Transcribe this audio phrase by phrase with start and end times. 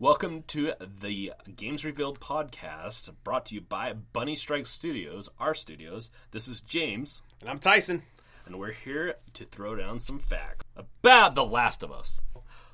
[0.00, 6.10] Welcome to the Games Revealed podcast brought to you by Bunny Strike Studios, our studios.
[6.30, 8.02] This is James, And I'm Tyson.
[8.46, 12.20] and we're here to throw down some facts about The Last of Us.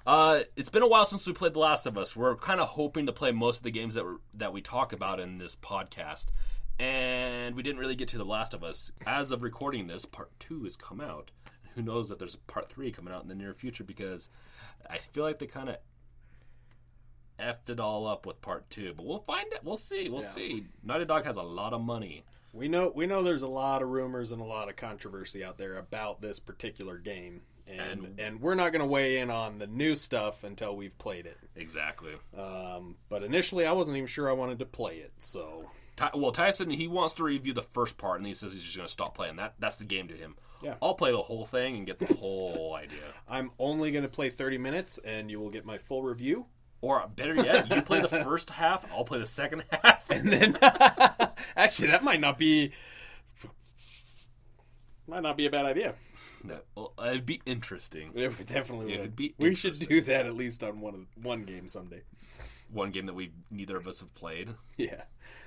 [0.06, 2.14] Uh, it's been a while since we played The Last of Us.
[2.14, 4.92] We're kind of hoping to play most of the games that we that we talk
[4.92, 6.26] about in this podcast,
[6.78, 8.92] and we didn't really get to The Last of Us.
[9.06, 11.30] As of recording this, Part Two has come out.
[11.74, 14.28] Who knows that there's a Part Three coming out in the near future because
[14.90, 15.76] I feel like they kind of
[17.38, 18.94] effed it all up with Part Two.
[18.96, 19.60] But we'll find it.
[19.64, 20.08] We'll see.
[20.08, 20.28] We'll Yeah.
[20.28, 20.66] see.
[20.82, 22.24] Naughty Dog has a lot of money.
[22.52, 25.58] We know we know there's a lot of rumors and a lot of controversy out
[25.58, 27.42] there about this particular game.
[27.66, 30.96] And And- and, we're not going to weigh in on the new stuff until we've
[30.98, 31.38] played it.
[31.56, 32.12] Exactly.
[32.36, 35.12] Um, but initially, I wasn't even sure I wanted to play it.
[35.18, 38.62] So Ty- well, Tyson he wants to review the first part, and he says he's
[38.62, 39.36] just going to stop playing.
[39.36, 40.36] That that's the game to him.
[40.62, 40.74] Yeah.
[40.82, 42.98] I'll play the whole thing and get the whole idea.
[43.26, 46.46] I'm only going to play 30 minutes, and you will get my full review.
[46.84, 50.10] Or better yet, you play the first half, I'll play the second half.
[50.10, 50.58] And then,
[51.56, 52.72] actually, that might not be
[55.06, 55.94] might not be a bad idea.
[56.42, 58.10] No, well, it'd be interesting.
[58.14, 59.00] It would definitely It would.
[59.00, 62.02] would be we should do that at least on one of, one game someday.
[62.74, 64.50] One game that we neither of us have played.
[64.76, 65.02] Yeah.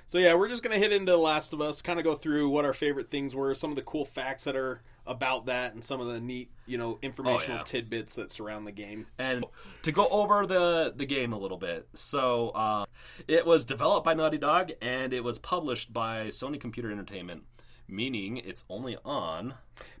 [0.06, 2.48] So yeah, we're just gonna hit into The Last of Us, kind of go through
[2.48, 5.84] what our favorite things were, some of the cool facts that are about that, and
[5.84, 7.64] some of the neat, you know, informational Oh, yeah.
[7.64, 9.06] tidbits that surround the game.
[9.18, 9.44] And
[9.82, 12.86] to go over the the game a little bit, so uh,
[13.28, 17.44] it was developed by Naughty Dog and it was published by Sony Computer Entertainment,
[17.86, 19.54] meaning it's only on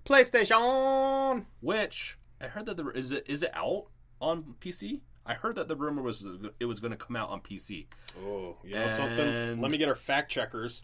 [0.06, 1.44] PlayStation.
[1.60, 3.86] Which I heard that there is it is it out
[4.20, 5.00] on PC?
[5.28, 6.26] I heard that the rumor was
[6.58, 7.86] it was going to come out on PC.
[8.24, 9.60] Oh, you know something?
[9.60, 10.80] Let me get our fact checkers.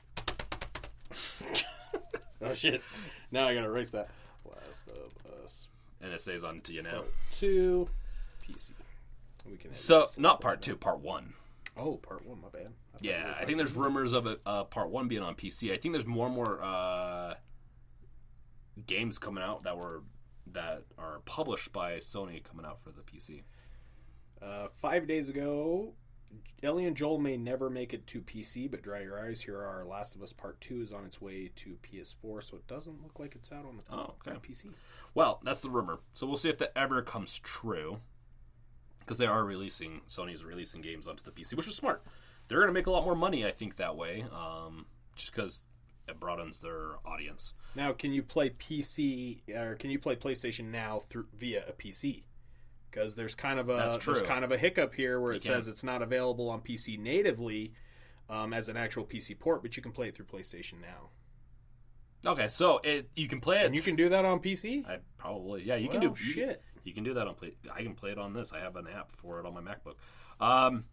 [2.43, 2.83] oh shit!
[3.33, 4.11] Now I gotta erase that.
[4.45, 5.69] Last of Us
[6.03, 6.97] And says on to you now.
[6.97, 7.89] Part Two,
[8.47, 8.73] PC.
[9.51, 9.73] We can.
[9.73, 11.33] So not part two, part one.
[11.77, 12.41] Oh, part one.
[12.43, 12.69] My bad.
[12.95, 15.73] I Yeah, I think there's rumors of a, uh, part one being on PC.
[15.73, 17.35] I think there's more and more uh,
[18.87, 20.03] games coming out that were
[20.53, 23.43] that are published by Sony coming out for the PC.
[24.45, 25.95] Uh, five days ago,
[26.63, 29.41] Ellie and Joel may never make it to PC, but dry your eyes.
[29.41, 32.67] Here are Last of Us Part 2 is on its way to PS4, so it
[32.67, 34.33] doesn't look like it's out on the Oh, okay.
[34.33, 34.67] on PC.
[35.15, 35.99] Well, that's the rumor.
[36.15, 38.01] So we'll see if that ever comes true.
[39.01, 42.03] Because they are releasing, Sony's releasing games onto the PC, which is smart.
[42.49, 44.25] They're going to make a lot more money, I think, that way.
[44.33, 45.65] Um, just because
[46.09, 47.53] it broadens their audience.
[47.75, 52.23] Now, can you play PC or can you play PlayStation Now through via a PC?
[52.95, 55.67] Because there's kind of a there's kind of a hiccup here where You it says
[55.67, 57.73] it's not available on PC natively
[58.31, 61.11] um, as an actual PC port, but you can play it through PlayStation Now.
[62.31, 63.67] Okay, so it you can play it.
[63.67, 64.89] And you can do that on PC.
[64.89, 65.77] I probably yeah.
[65.77, 66.63] You can Well, do you- shit.
[66.85, 67.55] You, can do that on play.
[67.75, 68.53] I can play it on this.
[68.53, 69.95] I have an app for it on my MacBook.
[70.39, 70.85] Um,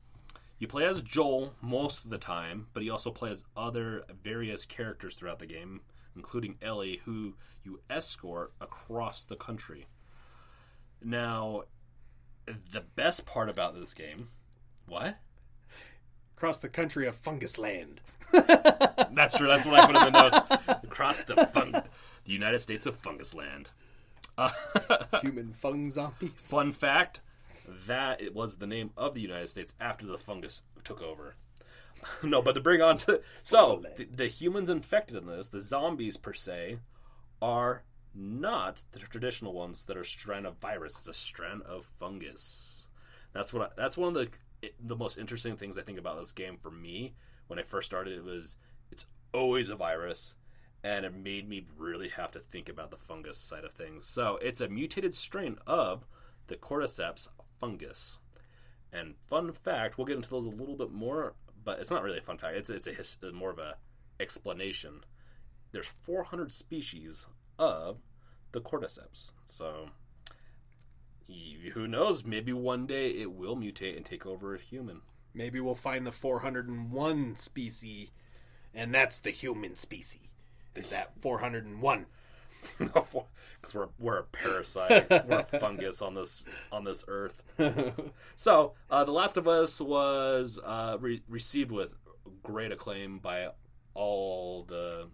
[0.57, 4.65] you play as Joel most of the time, but you also play as other various
[4.65, 5.81] characters throughout the game,
[6.15, 7.35] including Ellie, who
[7.65, 9.87] you escort across the country.
[11.03, 11.63] Now,
[12.45, 14.29] the best part about this game,
[14.85, 15.17] what?
[16.37, 18.01] Across the country of Fungus Land.
[18.31, 19.47] That's true.
[19.47, 20.83] That's what I put in the notes.
[20.83, 23.69] Across the fun- the United States of Fungus Land.
[24.37, 24.49] Uh,
[25.21, 26.31] Human fung zombies.
[26.35, 27.21] Fun fact:
[27.87, 31.35] that it was the name of the United States after the fungus took over.
[32.23, 36.17] no, but to bring on to so the, the humans infected in this, the zombies
[36.17, 36.77] per se,
[37.41, 40.97] are not the traditional ones that are strand of virus.
[40.97, 42.87] It's a strand of fungus.
[43.33, 43.61] That's what.
[43.61, 44.29] I, that's one of the
[44.79, 47.13] the most interesting things I think about this game for me.
[47.47, 48.55] When I first started, it was
[48.91, 50.35] it's always a virus,
[50.83, 54.05] and it made me really have to think about the fungus side of things.
[54.05, 56.05] So it's a mutated strain of
[56.47, 57.27] the cordyceps
[57.59, 58.19] fungus.
[58.91, 62.17] And fun fact, we'll get into those a little bit more, but it's not really
[62.17, 62.57] a fun fact.
[62.57, 63.77] It's it's a his, more of a
[64.19, 65.05] explanation.
[65.71, 67.25] There's 400 species
[67.59, 67.97] of
[68.51, 69.31] the cordyceps.
[69.45, 69.89] So
[71.73, 72.25] who knows?
[72.25, 75.01] Maybe one day it will mutate and take over a human.
[75.33, 78.11] Maybe we'll find the 401 species,
[78.73, 80.27] and that's the human species.
[80.75, 82.05] Is that 401?
[82.77, 83.15] because
[83.73, 87.43] we're we're a parasite, we're a fungus on this on this earth.
[88.35, 91.95] So, uh, The Last of Us was uh, re- received with
[92.43, 93.49] great acclaim by
[93.93, 95.07] all the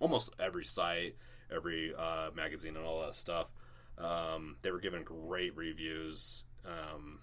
[0.00, 1.16] almost every site,
[1.54, 3.52] every uh, magazine, and all that stuff.
[3.98, 6.44] Um, they were given great reviews.
[6.64, 7.20] Um,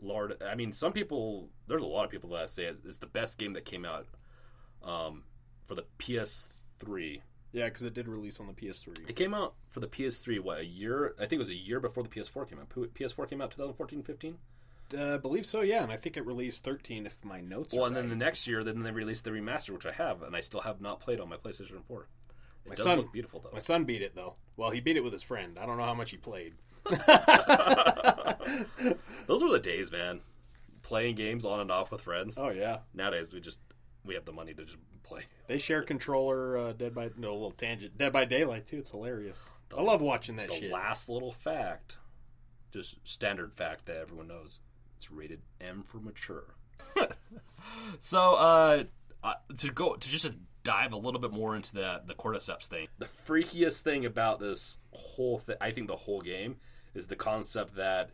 [0.00, 1.48] Lord, I mean, some people.
[1.68, 4.06] There's a lot of people that say it's the best game that came out
[4.82, 5.22] um,
[5.66, 7.20] for the PS3.
[7.52, 9.08] Yeah, because it did release on the PS3.
[9.10, 10.40] It came out for the PS3.
[10.40, 11.14] What a year?
[11.18, 12.70] I think it was a year before the PS4 came out.
[12.70, 14.38] PS4 came out 2014, 15.
[14.98, 15.60] uh, believe so.
[15.60, 17.04] Yeah, and I think it released 13.
[17.06, 17.74] If my notes.
[17.74, 20.34] Well, and then the next year, then they released the remaster, which I have, and
[20.34, 22.08] I still have not played on my PlayStation 4.
[22.64, 23.50] It My does son- look beautiful, though.
[23.52, 24.34] my son beat it though.
[24.56, 25.58] Well, he beat it with his friend.
[25.58, 26.54] I don't know how much he played.
[29.26, 30.20] Those were the days, man.
[30.82, 32.36] Playing games on and off with friends.
[32.38, 33.58] Oh yeah, Nowadays, we just
[34.04, 35.22] we have the money to just play.
[35.46, 36.58] they share controller.
[36.58, 37.96] Uh, Dead by no a little tangent.
[37.98, 38.78] Dead by Daylight too.
[38.78, 39.50] It's hilarious.
[39.76, 40.72] I love watching that The shit.
[40.72, 41.98] last little fact,
[42.72, 44.60] just standard fact that everyone knows,
[44.96, 46.54] it's rated M for mature.
[48.00, 48.84] so, uh,
[49.22, 52.66] uh, to go to just to dive a little bit more into the the cordyceps
[52.66, 52.88] thing.
[52.98, 56.56] The freakiest thing about this whole thing, I think, the whole game
[56.94, 58.10] is the concept that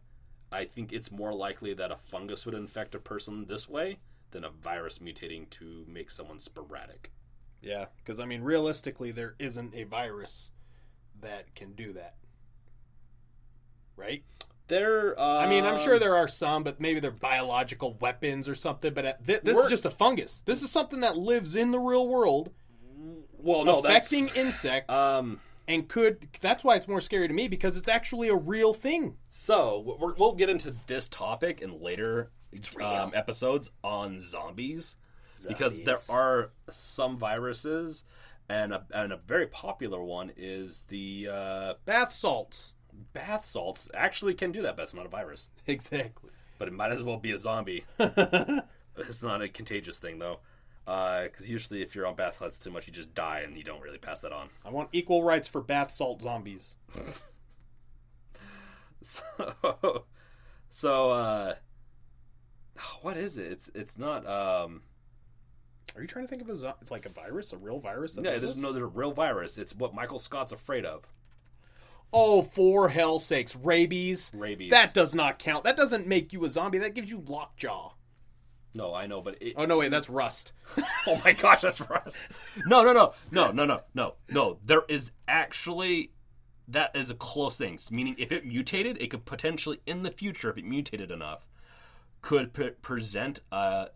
[0.50, 3.99] I think it's more likely that a fungus would infect a person this way
[4.31, 7.12] than a virus mutating to make someone sporadic.
[7.61, 10.50] Yeah, because I mean, realistically, there isn't a virus
[11.21, 12.15] that can do that,
[13.97, 14.23] right?
[14.69, 18.55] There, uh, I mean, I'm sure there are some, but maybe they're biological weapons or
[18.55, 18.93] something.
[18.93, 20.43] But th- this is just a fungus.
[20.44, 22.53] This is something that lives in the real world,
[23.38, 25.41] well, no, affecting that's, insects, um.
[25.67, 26.29] and could.
[26.43, 29.17] That's why it's more scary to me because it's actually a real thing.
[29.29, 32.31] So we're, we'll get into this topic in later
[32.82, 34.99] um, episodes on zombies,
[35.47, 38.05] because there are some viruses,
[38.50, 42.75] and a, and a very popular one is the uh, Bath salts.
[43.12, 43.89] Bath salts.
[43.95, 45.49] Actually, can do that, but it's not a virus.
[45.67, 46.31] Exactly.
[46.59, 47.85] But it might as well be a zombie.
[47.99, 50.41] it's not a contagious thing though,
[50.85, 53.81] because usually if you're on bath salts too much, you just die and you don't
[53.81, 54.49] really pass that on.
[54.65, 56.75] I want equal rights for bath salt zombies.
[59.03, 60.05] So,
[60.71, 61.55] so uh,
[63.03, 63.53] what is it?
[63.53, 64.27] It's it's not.
[64.27, 64.83] Um,
[65.95, 68.17] Are you trying to think of a zo- like a virus, a real virus?
[68.17, 68.56] Yeah, there's this?
[68.56, 69.59] no there's a real virus.
[69.59, 71.05] It's what Michael Scott's afraid of.
[72.12, 74.31] Oh, for hell's sakes, rabies.
[74.34, 74.70] Rabies.
[74.70, 75.64] That does not count.
[75.64, 76.78] That doesn't make you a zombie.
[76.78, 77.93] That gives you lockjaw.
[78.75, 80.52] No, I know, but it, Oh no, wait, that's rust.
[81.06, 82.19] oh my gosh, that's rust.
[82.66, 84.58] No, no, no, no, no, no, no, no.
[84.64, 86.12] There is actually
[86.69, 87.78] that is a close thing.
[87.90, 91.49] Meaning, if it mutated, it could potentially in the future, if it mutated enough,
[92.20, 93.88] could pre- present a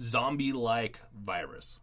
[0.00, 1.80] zombie-like virus.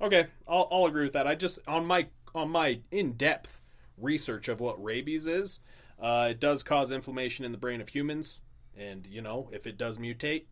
[0.00, 1.26] Okay, I'll, I'll agree with that.
[1.26, 3.61] I just on my on my in depth
[4.02, 5.60] research of what rabies is,
[6.00, 8.40] uh, it does cause inflammation in the brain of humans,
[8.76, 10.44] and you know if it does mutate,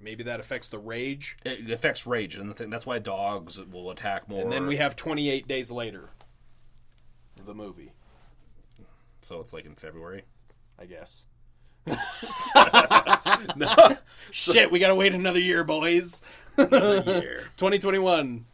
[0.00, 3.90] maybe that affects the rage, It affects rage, and the thing, that's why dogs will
[3.90, 4.42] attack more.
[4.42, 6.10] and then we have 28 days later,
[7.44, 7.92] the movie,
[9.20, 10.24] so it's like in February.
[10.78, 11.24] I guess.
[13.56, 13.74] No,
[14.30, 16.22] Shit, we gotta wait another year, boys.
[16.56, 17.38] another year.
[17.56, 18.44] 2021.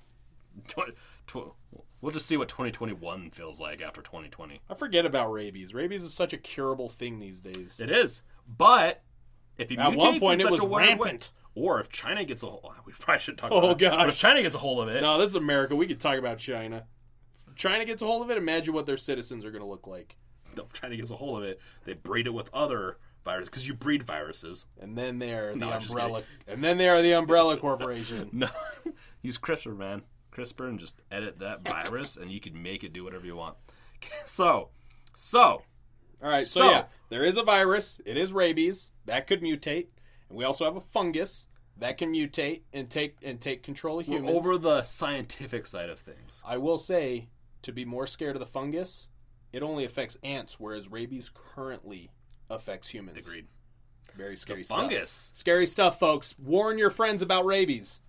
[2.00, 4.60] We'll just see what 2021 feels like after 2020.
[4.70, 5.74] I forget about rabies.
[5.74, 7.80] Rabies is such a curable thing these days.
[7.80, 9.02] It is, but
[9.56, 11.30] if it At one point in it such was a weird way, rampant.
[11.56, 13.50] or if China gets a hold, we probably should talk.
[13.52, 13.78] Oh, about it.
[13.80, 13.98] gosh.
[13.98, 15.74] But if China gets a hold of it, No, this is America.
[15.74, 16.84] We could talk about China.
[17.48, 18.38] If China gets a hold of it.
[18.38, 20.16] Imagine what their citizens are going to look like.
[20.56, 23.74] if China gets a hold of it, they breed it with other viruses because you
[23.74, 24.66] breed viruses.
[24.80, 26.22] And then they're the No, umbrella.
[26.46, 28.30] And then they are the umbrella corporation.
[28.32, 28.46] No,
[29.22, 30.02] use CRISPR, man.
[30.38, 33.56] CRISPR, and just edit that virus, and you can make it do whatever you want.
[34.26, 34.68] So,
[35.14, 36.46] so All right.
[36.46, 38.00] So, So- yeah, there is a virus.
[38.06, 39.86] It is rabies that could mutate,
[40.28, 41.48] and we also have a fungus
[41.78, 44.36] that can mutate and take and take control of we're humans.
[44.36, 46.42] over the scientific side of things.
[46.46, 47.28] I will say
[47.62, 49.08] to be more scared of the fungus,
[49.52, 52.10] it only affects ants, whereas rabies currently
[52.50, 53.26] affects humans.
[53.26, 53.46] Agreed.
[54.16, 54.78] Very scary The stuff.
[54.78, 55.30] fungus.
[55.34, 56.34] Scary stuff, folks.
[56.38, 58.00] Warn your friends about rabies.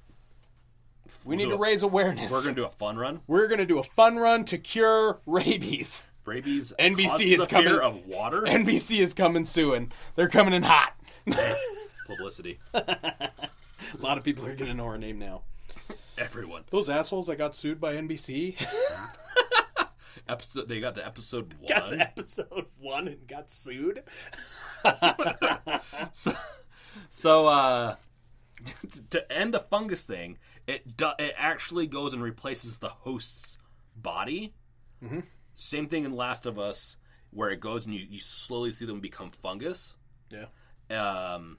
[1.26, 2.32] We need to a- raise awareness.
[2.32, 3.22] We're gonna do a fun run.
[3.28, 6.08] We're gonna do a fun run to cure rabies.
[6.26, 6.74] Rabies.
[6.80, 7.74] NBC is coming.
[7.74, 8.42] of water.
[8.42, 9.92] NBC is coming soon.
[10.16, 10.94] They're coming in hot.
[12.08, 12.60] Publicity.
[12.74, 13.32] a
[14.00, 15.42] lot of people are gonna know our name now.
[16.18, 16.64] Everyone.
[16.70, 18.56] Those assholes that got sued by NBC
[20.28, 20.68] Episode.
[20.68, 21.68] They got the episode one.
[21.68, 24.04] got to episode one and got sued.
[26.12, 26.34] so,
[27.10, 27.96] so uh,
[29.10, 30.38] to end the fungus thing,
[30.70, 33.58] it do, it actually goes and replaces the host's
[33.96, 34.54] body.
[35.04, 35.22] Mm-hmm.
[35.56, 36.98] Same thing in Last of Us,
[37.32, 39.98] where it goes and you, you slowly see them become fungus.
[40.30, 40.46] Yeah.
[40.90, 41.58] Um,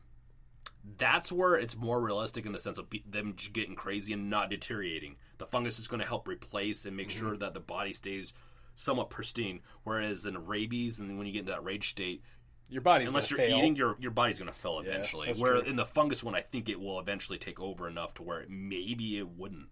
[0.97, 5.17] that's where it's more realistic in the sense of them getting crazy and not deteriorating.
[5.39, 7.19] The fungus is going to help replace and make Mm-hmm.
[7.19, 8.33] sure that the body stays
[8.77, 9.61] somewhat pristine.
[9.85, 12.23] Whereas in rabies, and when you get into that rage state,
[12.71, 13.59] Your body's unless you're fail.
[13.59, 15.27] eating, your your body's going to fail eventually.
[15.27, 15.69] that's Where true.
[15.69, 19.19] in the fungus one, I think it will eventually take over enough to where maybe
[19.19, 19.69] it wouldn't.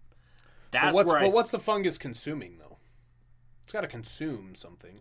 [0.71, 2.77] But That's what's, where but I what's the fungus consuming though?
[3.63, 4.99] It's got to consume something.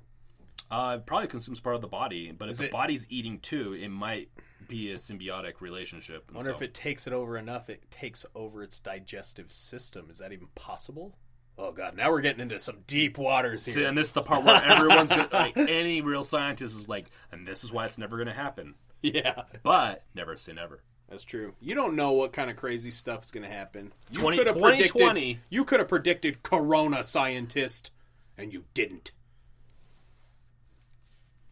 [0.70, 2.30] uh, it probably consumes part of the body.
[2.32, 4.28] But if Is the body's eating too, it might
[4.68, 6.24] be a symbiotic relationship.
[6.30, 10.08] I wonder so- if it takes it over enough, it takes over its digestive system.
[10.10, 11.16] Is that even possible?
[11.60, 13.88] Oh god, now we're getting into some deep waters See, here.
[13.88, 17.44] and this is the part where everyone's gonna, like any real scientist is like, and
[17.46, 18.74] this is why it's never going to happen.
[19.02, 20.82] yeah, But never say never.
[21.08, 21.54] that's true.
[21.60, 23.92] You don't know what kind of crazy stuff is going to happen.
[24.12, 25.10] You 20 could have 2020.
[25.20, 25.38] predicted.
[25.50, 27.90] You could have predicted Corona, scientist,
[28.36, 29.10] and you didn't.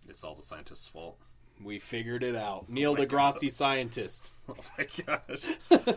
[0.08, 1.18] It's all the scientists' fault.
[1.62, 2.66] We figured it out.
[2.68, 4.30] Oh Neil deGrasse, scientist.
[4.48, 5.96] Oh my gosh.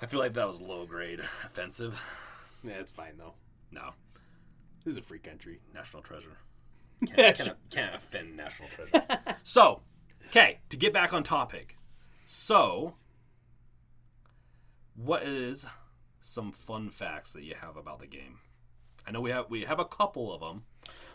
[0.00, 2.00] I feel like that was low grade offensive.
[2.66, 3.34] Yeah, it's fine though.
[3.70, 3.90] No,
[4.84, 5.60] This is a free country.
[5.74, 6.38] national treasure.
[7.14, 9.06] Can't, can't, can't offend national treasure.
[9.42, 9.82] so,
[10.28, 11.76] okay, to get back on topic.
[12.24, 12.94] So,
[14.94, 15.66] what is
[16.20, 18.38] some fun facts that you have about the game?
[19.06, 20.64] I know we have we have a couple of them.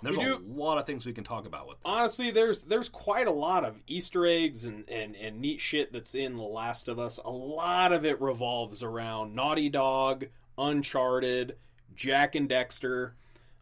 [0.04, 1.84] There's We a lot of things we can talk about with this.
[1.86, 6.16] Honestly, there's there's quite a lot of Easter eggs and, and, and neat shit that's
[6.16, 7.20] in The Last of Us.
[7.24, 10.26] A lot of it revolves around Naughty Dog,
[10.58, 11.58] Uncharted,
[11.96, 13.12] Jak and Daxter.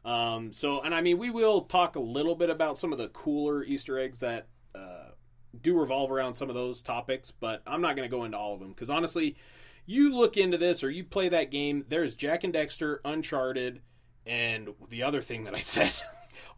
[0.06, 3.10] Um, so, and I mean, we will talk a little bit about some of the
[3.10, 5.10] cooler Easter eggs that uh,
[5.62, 8.54] do revolve around some of those topics, but I'm not going to go into all
[8.54, 9.36] of them because honestly,
[9.86, 13.82] you look into this or you play that game, there's Jak and Daxter, Uncharted,
[14.26, 16.00] and the other thing that I said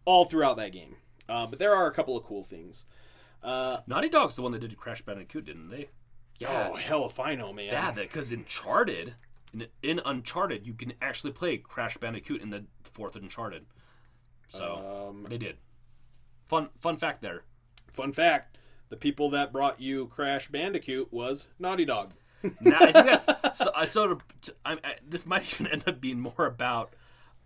[0.05, 0.95] all throughout that game.
[1.27, 2.85] Uh, but there are a couple of cool things.
[3.41, 5.89] Uh, Naughty Dog's the one that did Crash Bandicoot, didn't they?
[6.37, 6.69] Yeah.
[6.71, 7.67] Oh, hell if I know, man.
[7.67, 9.15] Yeah, because Uncharted,
[9.53, 13.65] in, in Uncharted, you can actually play Crash Bandicoot in the fourth Uncharted.
[14.49, 15.57] So Um, they did.
[16.47, 17.43] Fun fun fact there.
[17.93, 18.57] fun fact
[18.89, 22.13] the people that brought you Crash Bandicoot was Naughty Dog.
[22.59, 23.25] Now, I think that's
[23.59, 23.71] so.
[23.75, 24.21] I sort of.
[24.65, 26.93] I, I, this might even end up being more about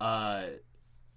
[0.02, 0.44] uh,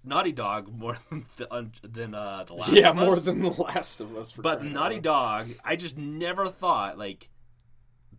[0.03, 2.71] Naughty Dog more than the, un- than uh, the last.
[2.71, 3.23] yeah, more Us.
[3.23, 4.33] than The Last of Us.
[4.33, 4.99] But out Naughty.
[4.99, 7.29] Dog, I just never thought like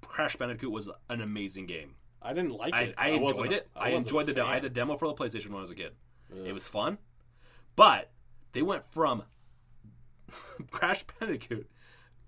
[0.00, 1.95] Crash Bandicoot was an amazing game.
[2.23, 2.95] I didn't like I, it.
[2.99, 3.69] I wasn't enjoyed it.
[3.75, 4.49] I, wasn't enjoyed the demo.
[4.49, 5.93] I had the demo for the PlayStation when I was a kid.
[6.33, 6.47] Ugh.
[6.47, 6.99] It was fun,
[7.77, 8.11] but
[8.53, 9.23] they went from
[10.71, 11.69] Crash Bandicoot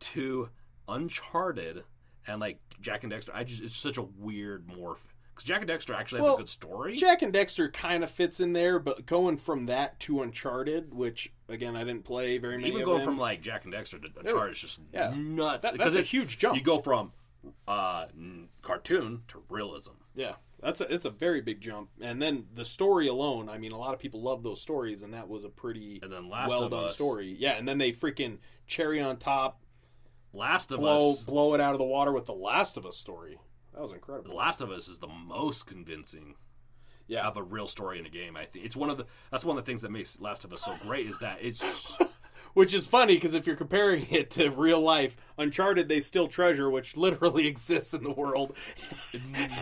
[0.00, 0.48] to
[0.88, 1.84] Uncharted
[2.26, 3.30] and like Jak and Daxter.
[3.34, 4.98] I just it's such a weird morph
[5.34, 6.94] because Jak and Daxter actually has Well, a good story.
[6.96, 11.32] Jak and Daxter kind of fits in there, but going from that to Uncharted, which
[11.48, 12.68] again I didn't play very many.
[12.68, 13.06] Even of going them.
[13.06, 15.12] from like Jak and Daxter to Uncharted is just yeah.
[15.16, 16.56] nuts That- because that's a huge jump.
[16.56, 17.12] You go from
[17.66, 18.06] uh,
[18.62, 19.92] cartoon to realism.
[20.14, 21.90] Yeah, that's a it's a very big jump.
[22.00, 25.14] And then the story alone, I mean, a lot of people love those stories, and
[25.14, 27.34] that was a pretty And then Last well of done Us, story.
[27.38, 29.60] Yeah, and then they freaking cherry on top,
[30.32, 32.96] Last of blow Us, blow it out of the water with the Last of Us
[32.96, 33.38] story.
[33.74, 34.30] That was incredible.
[34.32, 34.36] The.
[34.36, 36.34] Last of Us is the most convincing
[37.06, 38.36] Yeah, of a real story in a game.
[38.36, 40.52] I think it's one of the that's one of the things that makes Last of
[40.52, 41.98] Us so great is that it's
[42.54, 46.70] which is funny because if you're comparing it to real life, Uncharted they still treasure,
[46.70, 48.54] which literally exists in the world.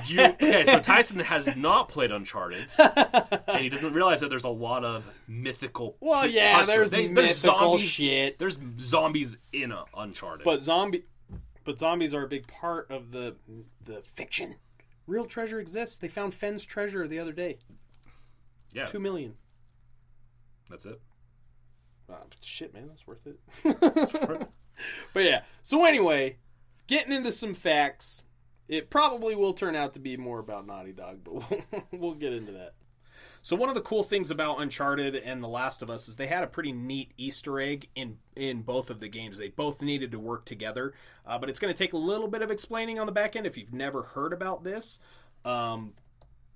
[0.07, 0.65] you okay.
[0.67, 5.05] So Tyson has not played Uncharted, and he doesn't realize that there's a lot of
[5.29, 5.97] mythical.
[6.01, 6.77] Well, yeah, parts to it.
[6.79, 7.83] there's, There's mythical zombies.
[7.89, 10.45] shit, There's zombies in a Uncharted.
[10.45, 11.05] but zombie,
[11.65, 13.37] but zombies are a big part of the
[13.87, 14.57] the fiction.
[15.07, 15.99] Real treasure exists.
[15.99, 17.59] They found Fenn's treasure the other day.
[18.73, 19.35] yeah, Two million.
[20.69, 21.01] that's it.
[22.11, 23.38] Uh, shit, man, that's worth it.
[25.14, 25.43] but yeah.
[25.62, 26.38] So anyway,
[26.87, 28.23] getting into some facts.
[28.69, 32.33] It probably will turn out to be more about Naughty Dog, but we'll, we'll get
[32.33, 32.75] into that.
[33.43, 36.26] So one of the cool things about Uncharted and The Last of Us is they
[36.26, 39.38] had a pretty neat Easter egg in in both of the games.
[39.38, 40.93] They both needed to work together,
[41.26, 43.47] uh, but it's going to take a little bit of explaining on the back end
[43.47, 44.99] if you've never heard about this.
[45.45, 45.95] Um,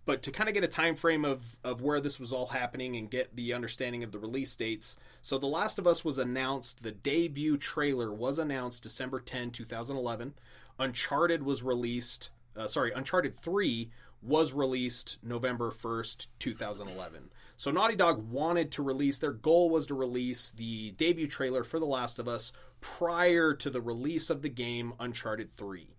[0.06, 2.96] but to kind of get a time frame of, of where this was all happening
[2.96, 6.82] and get the understanding of the release dates so the last of us was announced
[6.82, 10.34] the debut trailer was announced december 10 2011
[10.78, 13.90] uncharted was released uh, sorry uncharted 3
[14.22, 19.94] was released november 1st 2011 so naughty dog wanted to release their goal was to
[19.94, 24.48] release the debut trailer for the last of us prior to the release of the
[24.48, 25.93] game uncharted 3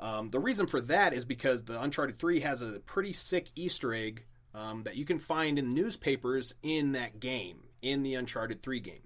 [0.00, 3.94] um, the reason for that is because the Uncharted 3 has a pretty sick Easter
[3.94, 4.24] egg
[4.54, 9.02] um, that you can find in newspapers in that game, in the Uncharted 3 game.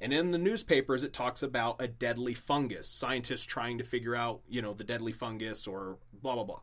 [0.00, 4.40] And in the newspapers, it talks about a deadly fungus, scientists trying to figure out,
[4.48, 6.60] you know, the deadly fungus or blah, blah, blah.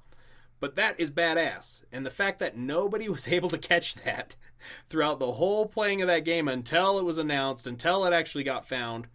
[0.61, 1.83] But that is badass.
[1.91, 4.35] And the fact that nobody was able to catch that
[4.89, 8.67] throughout the whole playing of that game until it was announced, until it actually got
[8.67, 9.07] found,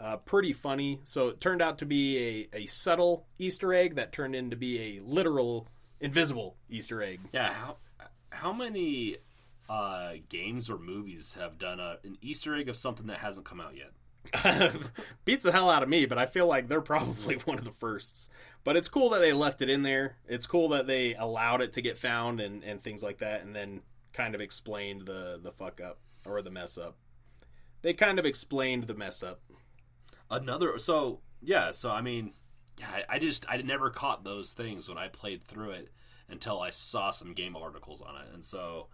[0.00, 1.00] uh, pretty funny.
[1.04, 4.98] So it turned out to be a, a subtle Easter egg that turned into be
[4.98, 5.68] a literal
[6.00, 7.20] invisible Easter egg.
[7.32, 7.76] Yeah, how
[8.30, 9.16] how many
[9.68, 13.60] uh, games or movies have done a, an Easter egg of something that hasn't come
[13.60, 13.92] out yet?
[15.24, 17.72] beats the hell out of me, but I feel like they're probably one of the
[17.72, 18.28] firsts.
[18.64, 20.16] But it's cool that they left it in there.
[20.26, 23.54] It's cool that they allowed it to get found and, and things like that, and
[23.54, 23.80] then
[24.12, 26.96] kind of explained the the fuck up or the mess up.
[27.82, 29.40] They kind of explained the mess up.
[30.30, 32.32] Another so yeah, so I mean,
[32.82, 35.90] I, I just I never caught those things when I played through it
[36.28, 38.88] until I saw some game articles on it, and so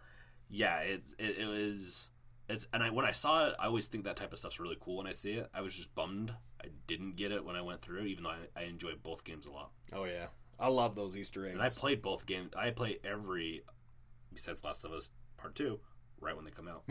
[0.48, 2.10] yeah, it's it, it was
[2.48, 4.76] it's and I when I saw it, I always think that type of stuff's really
[4.80, 5.48] cool when I see it.
[5.54, 8.60] I was just bummed I didn't get it when I went through, even though I,
[8.60, 9.70] I enjoyed both games a lot.
[9.92, 10.26] Oh yeah,
[10.58, 11.54] I love those Easter eggs.
[11.54, 12.52] And I played both games.
[12.56, 13.62] I play every
[14.32, 15.80] besides Last of Us Part Two
[16.24, 16.82] right when they come out.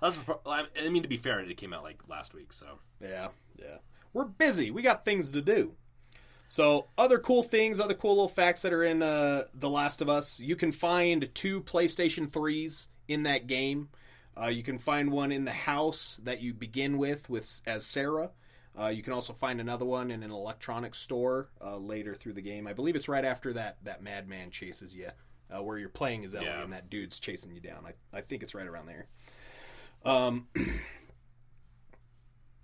[0.00, 2.66] That's I mean to be fair, it came out like last week, so
[3.00, 3.78] yeah, yeah.
[4.12, 4.70] We're busy.
[4.70, 5.74] We got things to do.
[6.50, 10.08] So, other cool things, other cool little facts that are in uh, The Last of
[10.08, 10.40] Us.
[10.40, 13.90] You can find two PlayStation 3s in that game.
[14.40, 18.30] Uh, you can find one in the house that you begin with, with as Sarah.
[18.78, 22.40] Uh, you can also find another one in an electronics store uh, later through the
[22.40, 22.66] game.
[22.66, 25.10] I believe it's right after that that madman chases you,
[25.54, 26.62] uh, where you're playing as Ellie Yeah.
[26.62, 27.84] and that dude's chasing you down.
[27.86, 29.06] I, I think it's right around there.
[30.04, 30.48] Um,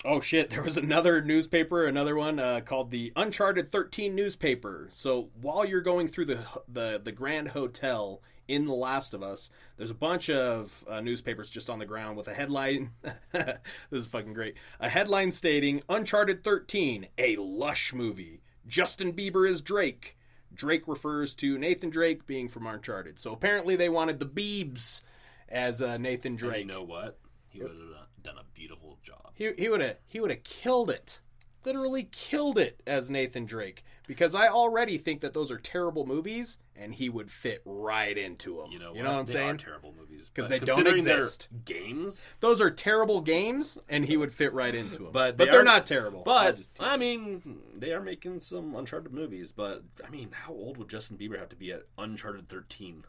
[0.04, 0.50] oh shit!
[0.50, 4.88] There was another newspaper, another one uh, called the Uncharted 13 newspaper.
[4.92, 6.38] So while you're going through the
[6.68, 9.48] the the Grand Hotel in The Last of Us,
[9.78, 12.90] there's a bunch of uh, newspapers just on the ground with a headline.
[13.32, 13.56] this
[13.90, 14.56] is fucking great.
[14.80, 18.42] A headline stating Uncharted 13, a lush movie.
[18.66, 20.18] Justin Bieber is Drake.
[20.54, 23.18] Drake refers to Nathan Drake being from Uncharted.
[23.18, 25.02] So apparently they wanted the Biebs
[25.48, 26.66] as uh, Nathan And Drake.
[26.66, 27.18] you know what?
[27.48, 29.30] He would have done a beautiful job.
[29.34, 31.20] He he would have he would have killed it.
[31.64, 36.58] Literally killed it as Nathan Drake because I already think that those are terrible movies
[36.76, 38.70] and he would fit right into them.
[38.70, 39.50] You know, you know what I'm they saying?
[39.50, 40.03] Are terrible movies
[40.34, 41.48] 'Cause they don't exist.
[41.64, 45.12] Games, Those are terrible games and he would fit right into them.
[45.12, 46.22] But but they they're are- not terrible.
[46.24, 49.52] But I mean, they are making some Uncharted movies.
[49.52, 53.04] But I mean, how old would Justin Bieber have to be at Uncharted 13?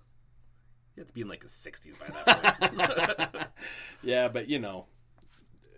[0.96, 3.48] You have to be in like his 60s by that point.
[4.02, 4.86] yeah, but you know,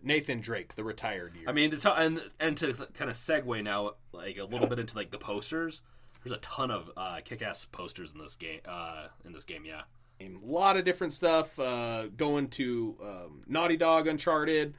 [0.04, 1.48] Nathan Drake, the retired years.
[1.48, 4.80] I mean, to tell, and and to kind of segue now, like a little bit
[4.80, 5.82] into like the posters.
[6.24, 8.60] There's a ton of uh, kick-ass posters in this game.
[8.68, 9.84] Uh, in this game, yeah.
[10.20, 14.74] A lot of different stuff uh, going to um, Naughty Dog, Uncharted,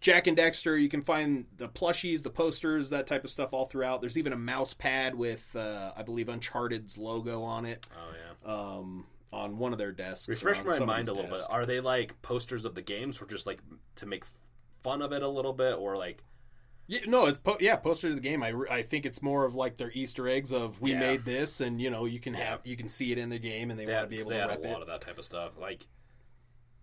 [0.00, 0.80] Jak and Daxter.
[0.80, 4.00] You can find the plushies, the posters, that type of stuff all throughout.
[4.02, 8.12] There's even a mouse pad with, uh, I believe, Uncharted's logo on it Oh
[8.46, 8.52] yeah.
[8.54, 10.28] um, on one of their desks.
[10.28, 11.48] Refresh my mind a little desk.
[11.48, 11.50] bit.
[11.54, 13.60] Are they like posters of the games, or just like
[13.96, 14.24] to make
[14.82, 16.22] fun of it a little bit, or like
[16.86, 18.42] Yeah, no, it's po- yeah, posters of the game.
[18.42, 21.00] I, re- I think it's more of like their Easter eggs of we Yeah.
[21.00, 23.70] made this, and you know you can have you can see it in the game,
[23.70, 24.82] and they, they want had, to be able they to had rep a lot it.
[24.82, 25.52] of that type of stuff.
[25.58, 25.86] Like,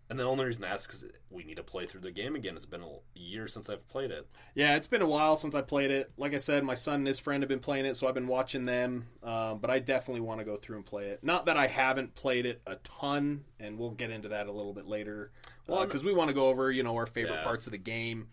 [0.10, 2.56] and the only reason I ask is we need to play through the game again.
[2.56, 4.28] It's been a year since I've played it.
[4.56, 6.12] Yeah, it's been a while since I played it.
[6.18, 8.28] Like I said, my son and his friend have been playing it, so I've been
[8.28, 9.06] watching them.
[9.22, 11.24] Um, but I definitely want to go through and play it.
[11.24, 14.74] Not that I haven't played it a ton, and we'll get into that a little
[14.74, 15.32] bit later,
[15.68, 17.44] Well, because we want to go over you know our favorite Yeah.
[17.44, 18.30] parts of the game.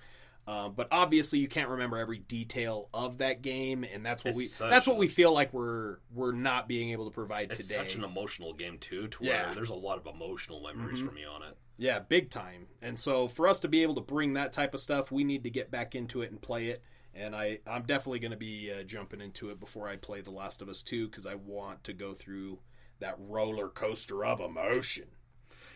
[0.48, 4.58] Um, but obviously, you can't remember every detail of that game, and that's what It's
[4.60, 7.74] we—that's what we feel like we're we're not being able to provide It's today.
[7.74, 9.46] such an emotional game too, to Yeah.
[9.46, 11.06] where there's a lot of emotional memories Mhm.
[11.08, 11.54] for me on it.
[11.76, 12.66] Yeah, big time.
[12.80, 15.44] And so for us to be able to bring that type of stuff, we need
[15.44, 16.82] to get back into it and play it.
[17.14, 20.30] And I, I'm definitely going to be uh, jumping into it before I play The
[20.30, 22.58] Last of Us 2 because I want to go through
[23.00, 25.08] that roller coaster of emotion.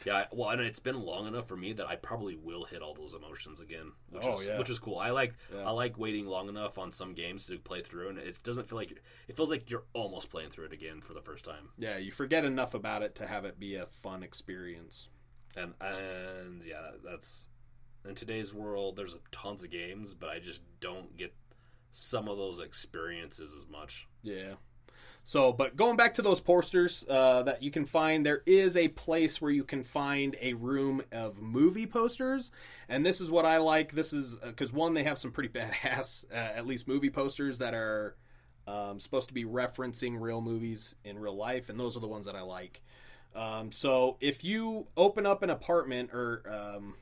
[0.05, 2.95] Yeah, well, and it's been long enough for me that I probably will hit all
[2.95, 4.59] those emotions again, which Oh, is yeah.
[4.59, 4.99] which is cool.
[4.99, 5.67] I like Yeah.
[5.67, 8.77] I like waiting long enough on some games to play through, and it doesn't feel
[8.77, 11.71] like it feels like you're almost playing through it again for the first time.
[11.79, 15.09] Yeah, you forget enough about it to have it be a fun experience.
[15.57, 17.49] And and yeah, that's
[18.05, 18.97] in today's world.
[18.97, 21.35] There's tons of games, but I just don't get
[21.93, 24.09] some of those experiences as much.
[24.23, 24.55] Yeah.
[25.25, 28.89] So, but going back to those posters uh, that you can find, there is a
[28.89, 32.51] place where you can find a room of movie posters,
[32.89, 33.93] and this is what I like.
[33.93, 37.73] This is because one, they have some pretty badass, uh, at least movie posters that
[37.73, 38.17] are
[38.67, 42.27] um, supposed to be referencing real movies in real life, and those are the ones
[42.27, 42.83] that I like.
[43.35, 46.97] Um, so, if you open up an apartment or um,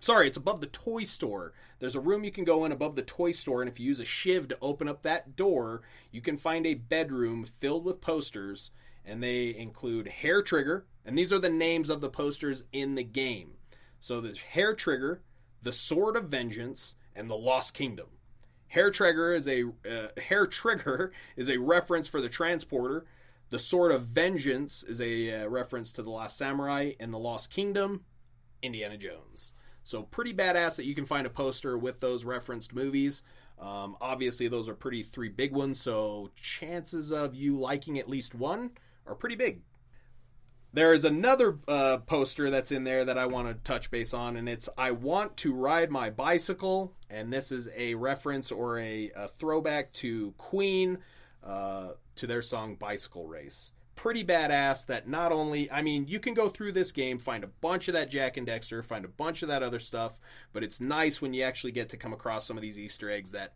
[0.00, 1.52] sorry, it's above the toy store.
[1.78, 4.00] There's a room you can go in above the toy store, and if you use
[4.00, 8.70] a shiv to open up that door, you can find a bedroom filled with posters,
[9.04, 13.04] and they include Hair Trigger, and these are the names of the posters in the
[13.04, 13.52] game.
[14.00, 15.22] So there's Hair Trigger,
[15.62, 18.06] the Sword of Vengeance, and the Lost Kingdom.
[18.68, 23.04] Hair Trigger is a uh, Hair Trigger is a reference for the transporter.
[23.50, 27.50] The Sword of Vengeance is a uh, reference to the Last Samurai, and the Lost
[27.50, 28.04] Kingdom,
[28.62, 29.54] Indiana Jones.
[29.82, 33.22] So pretty badass that you can find a poster with those referenced movies.
[33.58, 38.34] Um, obviously, those are pretty three big ones, so chances of you liking at least
[38.34, 38.70] one
[39.06, 39.62] are pretty big.
[40.72, 44.36] There is another uh, poster that's in there that I want to touch base on,
[44.36, 49.10] and it's I want to ride my bicycle, and this is a reference or a,
[49.16, 50.98] a throwback to Queen,
[51.42, 53.72] uh, to their song Bicycle Race.
[54.00, 57.48] Pretty badass that not only, I mean, you can go through this game, find a
[57.48, 60.18] bunch of that Jak and Daxter, find a bunch of that other stuff,
[60.54, 63.32] but it's nice when you actually get to come across some of these Easter eggs
[63.32, 63.52] that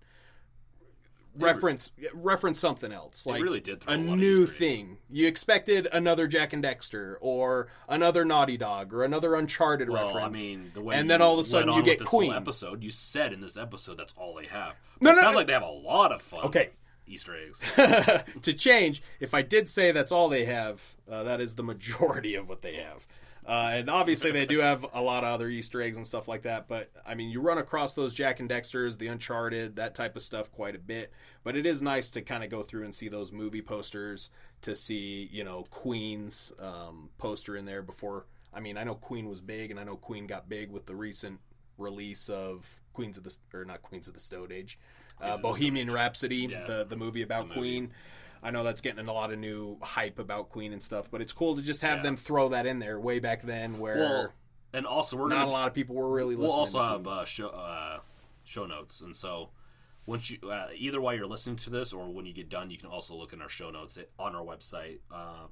[1.39, 6.29] reference reference something else like really did throw a a new thing you expected another
[6.29, 10.81] jak and daxter or another naughty dog or another uncharted Well, reference I mean, the
[10.81, 12.85] way and then all of a sudden you get this whole queen episode.
[12.85, 14.75] You said in this episode that's all they have.
[15.01, 15.39] No, it sounds no.
[15.39, 16.45] like they have a lot of fun.
[16.45, 16.71] okay
[17.07, 17.63] Easter eggs.
[18.43, 22.35] to change if i did say that's all they have uh, that is the majority
[22.35, 23.07] of what they have
[23.47, 26.43] uh, and obviously they do have a lot of other easter eggs and stuff like
[26.43, 30.17] that but i mean you run across those jak and daxters the uncharted that type
[30.17, 31.13] of stuff quite a bit
[31.43, 34.31] but it is nice to kind of go through and see those movie posters
[34.63, 39.29] to see you know queen's um, poster in there before i mean i know queen
[39.29, 41.39] was big and i know queen got big with the recent
[41.77, 44.79] release of queens of the or not queens of the stone age
[45.21, 46.65] uh, the bohemian rhapsody Yeah.
[46.67, 47.61] the, the movie about movie.
[47.61, 47.91] queen
[48.43, 51.33] I know that's getting a lot of new hype about Queen and stuff, but it's
[51.33, 52.03] cool to just have Yeah.
[52.03, 54.33] them throw that in there way back then where well,
[54.75, 56.49] and also we're not gonna a lot of people were really listening.
[56.51, 58.01] we'll also have uh, show uh,
[58.45, 59.49] show notes, and so
[60.05, 62.77] once you uh, either while you're listening to this or when you get done, you
[62.77, 64.99] can also look in our show notes on our website.
[65.11, 65.47] Uh,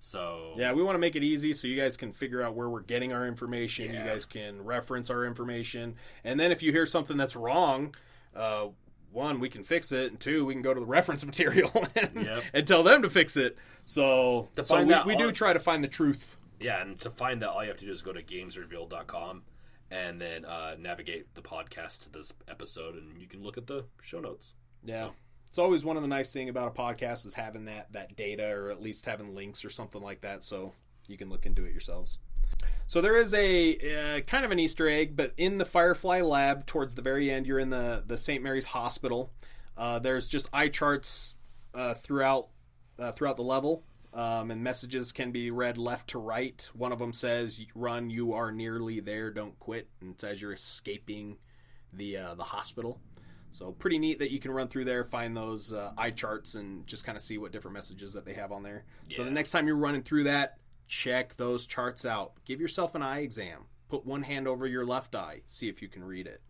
[0.00, 2.68] so Yeah, we want to make it easy so you guys can figure out where
[2.68, 3.92] we're getting our information.
[3.92, 7.94] You guys can reference our information, and then if you hear something that's wrong,
[8.36, 8.68] uh,
[9.12, 12.10] one we can fix it, and two we can go to the reference material and,
[12.14, 12.42] Yep.
[12.54, 13.56] and tell them to fix it.
[13.84, 16.36] So, To so we, we do on- try to find the truth.
[16.60, 19.42] Yeah, and to find that, all you have to do is go to gamesrevealed.com
[19.90, 23.84] and then uh, navigate the podcast to this episode, and you can look at the
[24.02, 24.54] show notes.
[24.84, 25.06] Yeah.
[25.06, 25.14] So-
[25.48, 28.46] It's always one of the nice thing about a podcast is having that that data
[28.50, 30.72] or at least having links or something like that so
[31.08, 32.18] you can look into it yourselves.
[32.90, 33.76] So there is a
[34.16, 37.46] uh, kind of an Easter egg, but in the Firefly lab towards the very end,
[37.46, 38.42] you're in the the St.
[38.42, 39.32] Mary's Hospital.
[39.76, 41.36] Uh, there's just eye charts
[41.72, 42.48] uh, throughout
[42.98, 46.68] uh, throughout the level, um, and messages can be read left to right.
[46.74, 49.30] One of them says, "Run, you are nearly there.
[49.30, 51.38] Don't quit," and it says you're escaping
[51.92, 52.98] the uh, the hospital.
[53.52, 56.84] So pretty neat that you can run through there, find those uh, eye charts, and
[56.88, 58.82] just kind of see what different messages that they have on there.
[59.10, 60.58] So the next time you're running through that,
[60.90, 62.32] check those charts out.
[62.44, 63.66] Give yourself an eye exam.
[63.88, 65.42] Put one hand over your left eye.
[65.46, 66.42] See if you can read it.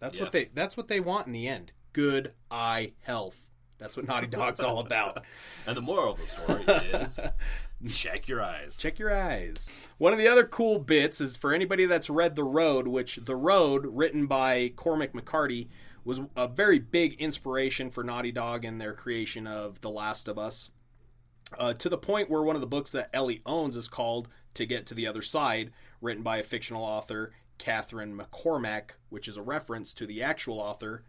[0.00, 0.24] That's Yeah.
[0.24, 0.50] what they.
[0.54, 1.72] That's what they want in the end.
[1.94, 3.50] Good eye health.
[3.78, 5.24] That's what Naughty Dog's all about.
[5.66, 6.62] And the moral of the story
[7.00, 7.18] is
[7.90, 8.76] check your eyes.
[8.76, 9.68] Check your eyes.
[9.96, 13.34] One of the other cool bits is for anybody that's read The Road, which The
[13.36, 15.70] Road, written by Cormac McCarthy,
[16.04, 20.38] was a very big inspiration for Naughty Dog and their creation of The Last of
[20.38, 20.70] Us.
[21.58, 24.66] Uh, to the point where one of the books that Ellie owns is called To
[24.66, 29.42] Get to the Other Side, written by a fictional author, Catherine McCormack, which is a
[29.42, 31.04] reference to the actual author,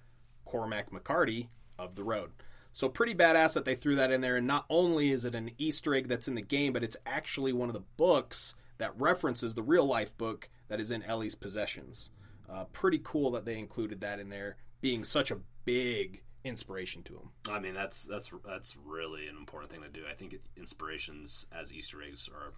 [0.45, 2.32] Cormac McCarthy, of The Road.
[2.71, 4.36] So pretty badass that they threw that in there.
[4.36, 7.54] And not only is it an Easter egg that's in the game, but it's actually
[7.54, 12.10] one of the books that references the real life book that is in Ellie's possessions.
[12.50, 17.13] Uh, pretty cool that they included that in there, being such a big inspiration to
[17.13, 17.31] them.
[17.49, 20.03] I mean, that's that's that's really an important thing to do.
[20.10, 22.53] I think inspirations as Easter eggs are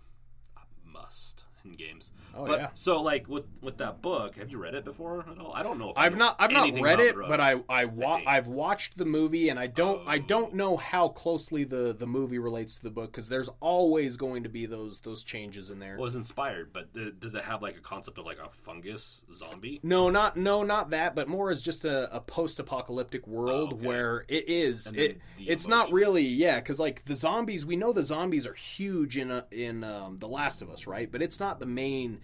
[0.57, 1.43] a must
[1.75, 2.11] games.
[2.35, 2.69] Oh, but, yeah.
[2.75, 5.53] So, like with with that book, have you read it before at all?
[5.53, 5.89] I don't know.
[5.91, 9.05] If I I've not I've not read it, but I I wa- I've watched the
[9.05, 10.21] movie and I don't I Oh.
[10.27, 14.43] don't know how closely the the movie relates to the book because there's always going
[14.43, 15.97] to be those those changes in there.
[15.97, 19.79] was inspired, but uh, does it have like a concept of like a fungus zombie?
[19.81, 23.87] No, not no, not that, but more as just a, a post-apocalyptic world Oh, okay.
[23.87, 24.91] where it is.
[24.93, 29.17] It it's not really yeah, because like the zombies, we know the zombies are huge
[29.17, 31.11] in uh in um, the Last of Us, right?
[31.11, 32.19] But it's not the main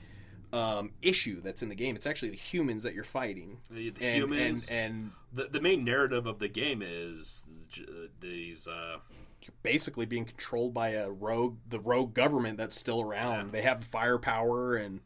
[0.52, 1.96] um, issue that's in the game.
[1.96, 3.58] It's actually the humans that you're fighting.
[3.72, 7.46] The, the And, humans and and the the main narrative of the game is
[8.19, 8.67] these.
[8.67, 8.98] Uh,
[9.41, 13.48] you're basically being controlled by a rogue the rogue government that's still around.
[13.48, 13.52] Yeah.
[13.52, 15.02] They have firepower and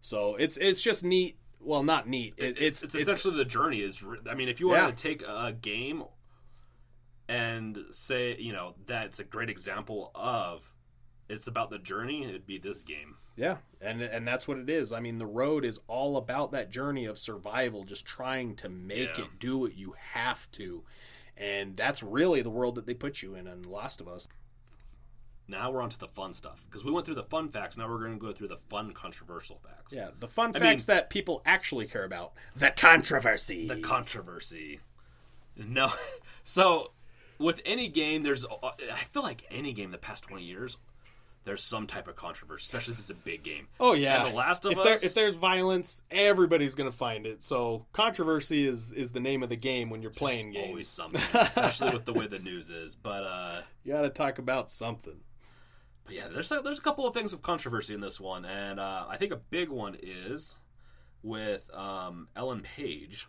[0.00, 1.36] so it's it's just neat.
[1.60, 2.34] Well, not neat.
[2.36, 3.80] It, it's, it's it's essentially the journey.
[3.80, 4.86] Is I mean, if you Yeah.
[4.88, 6.04] to take a game
[7.28, 10.72] and say you know that's a great example of
[11.28, 13.16] it's about the journey, it'd be this game.
[13.36, 14.92] Yeah, and and that's what it is.
[14.92, 19.16] I mean, the road is all about that journey of survival, just trying to make
[19.18, 19.24] Yeah.
[19.24, 20.84] it do what you have to,
[21.36, 24.28] and that's really the world that they put you in in Last of Us.
[25.48, 27.76] now we're on to the fun stuff because we went through the fun facts.
[27.76, 29.92] Now we're going to go through the fun controversial facts.
[29.92, 32.32] Yeah, the fun I facts mean- that people actually care about.
[32.56, 33.66] The controversy.
[33.66, 34.80] The controversy.
[35.56, 35.92] No,
[36.44, 36.92] so
[37.38, 40.76] with any game, there's I feel like any game the past twenty years,
[41.44, 43.66] there's some type of controversy, especially if it's a big game.
[43.80, 44.24] oh yeah.
[44.24, 44.84] And The Last of if Us.
[44.84, 47.42] There, if there's violence, everybody's gonna find it.
[47.42, 50.68] So controversy is is the name of the game when you're playing games.
[50.68, 52.94] always something, especially with the way the news is.
[52.94, 55.20] But uh, You got to talk about something.
[56.04, 58.80] But yeah, there's a, there's a couple of things of controversy in this one, and
[58.80, 60.58] uh, I think a big one is
[61.22, 63.28] with um, Ellen Page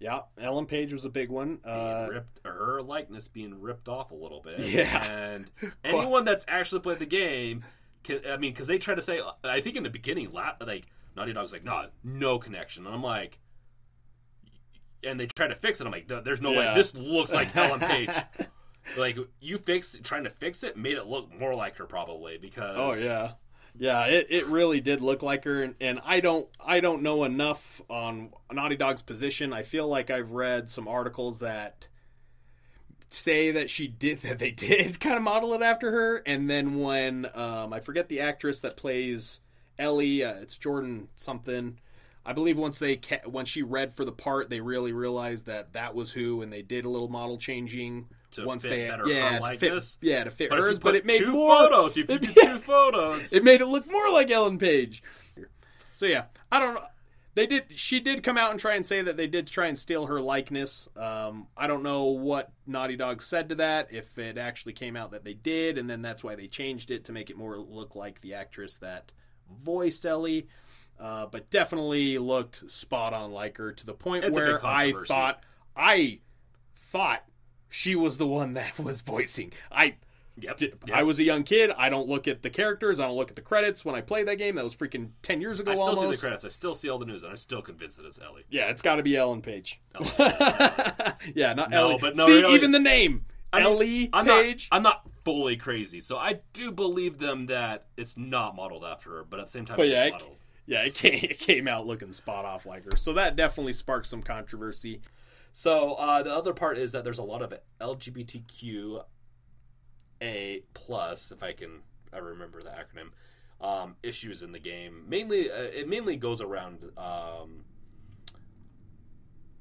[0.00, 1.58] Yeah, Ellen Page was a big one.
[1.64, 4.60] Uh, ripped, her likeness being ripped off a little bit.
[4.68, 5.04] Yeah.
[5.04, 5.50] and
[5.84, 7.64] anyone that's actually played the game,
[8.04, 10.86] can, I mean, because they try to say, I think in the beginning, la- like
[11.16, 13.38] Naughty Dog's like, no, no connection, and I'm like.
[15.04, 15.86] And they try to fix it.
[15.86, 16.70] I'm like, there's no Yeah.
[16.70, 16.74] way.
[16.74, 18.10] This looks like Ellen Page.
[18.96, 22.74] like you fix trying to fix it made it look more like her probably because
[22.78, 23.32] Oh yeah,
[23.78, 24.06] yeah.
[24.06, 27.80] It, it really did look like her, and, and I don't I don't know enough
[27.88, 29.52] on Naughty Dog's position.
[29.52, 31.88] I feel like I've read some articles that
[33.10, 36.80] say that she did that they did kind of model it after her, and then
[36.80, 39.40] when um, I forget the actress that plays
[39.78, 41.78] Ellie, uh, it's Jordan something.
[42.26, 45.72] I believe once they ca- when she read for the part, they really realized that
[45.72, 48.08] that was who, and they did a little model changing.
[48.32, 50.94] To once fit they better her yeah to fit, yeah to fit But hers, but
[50.94, 51.96] it made two more photos.
[51.96, 55.02] If you it- two photos, it made it look more like Ellen Page.
[55.94, 56.84] So yeah, I don't know.
[57.34, 57.66] They did.
[57.70, 60.20] She did come out and try and say that they did try and steal her
[60.20, 60.88] likeness.
[60.96, 63.92] Um, I don't know what Naughty Dog said to that.
[63.92, 67.04] If it actually came out that they did, and then that's why they changed it
[67.04, 69.12] to make it more look like the actress that
[69.62, 70.48] voiced Ellie.
[70.98, 75.44] Uh, but definitely looked spot on like her to the point It's where I thought
[75.76, 76.18] I
[76.74, 77.22] thought
[77.68, 79.52] she was the one that was voicing.
[79.70, 79.94] I
[80.40, 80.74] yep, yep.
[80.92, 81.70] I was a young kid.
[81.76, 83.00] I don't look at the characters.
[83.00, 84.54] I don't look at the credits when I play that game.
[84.56, 85.70] That was freaking ten years ago.
[85.72, 86.02] I still almost.
[86.02, 86.44] see the credits.
[86.44, 88.44] I still see all the news, and I'm still convinced that it's Ellie.
[88.50, 89.80] Yeah, it's got to be Ellen Page.
[89.94, 90.10] Ellen.
[90.18, 91.12] Oh.
[91.34, 91.98] yeah, not No, Ellie.
[92.00, 94.68] but no, See, even the name I mean, Ellie I'm Page.
[94.70, 99.10] Not, I'm not fully crazy, so I do believe them that it's not modeled after
[99.10, 100.36] her, but at the same time, But it is yeah, it- modeled.
[100.66, 102.96] yeah, it came, it came out looking spot off like her.
[102.96, 105.00] So that definitely sparked some controversy.
[105.58, 109.02] So uh, the other part is that there's a lot of LGBTQ
[110.22, 111.80] a plus, if I can
[112.12, 113.10] I remember the acronym,
[113.60, 115.02] um, issues in the game.
[115.08, 117.64] Mainly, uh, it mainly goes around um,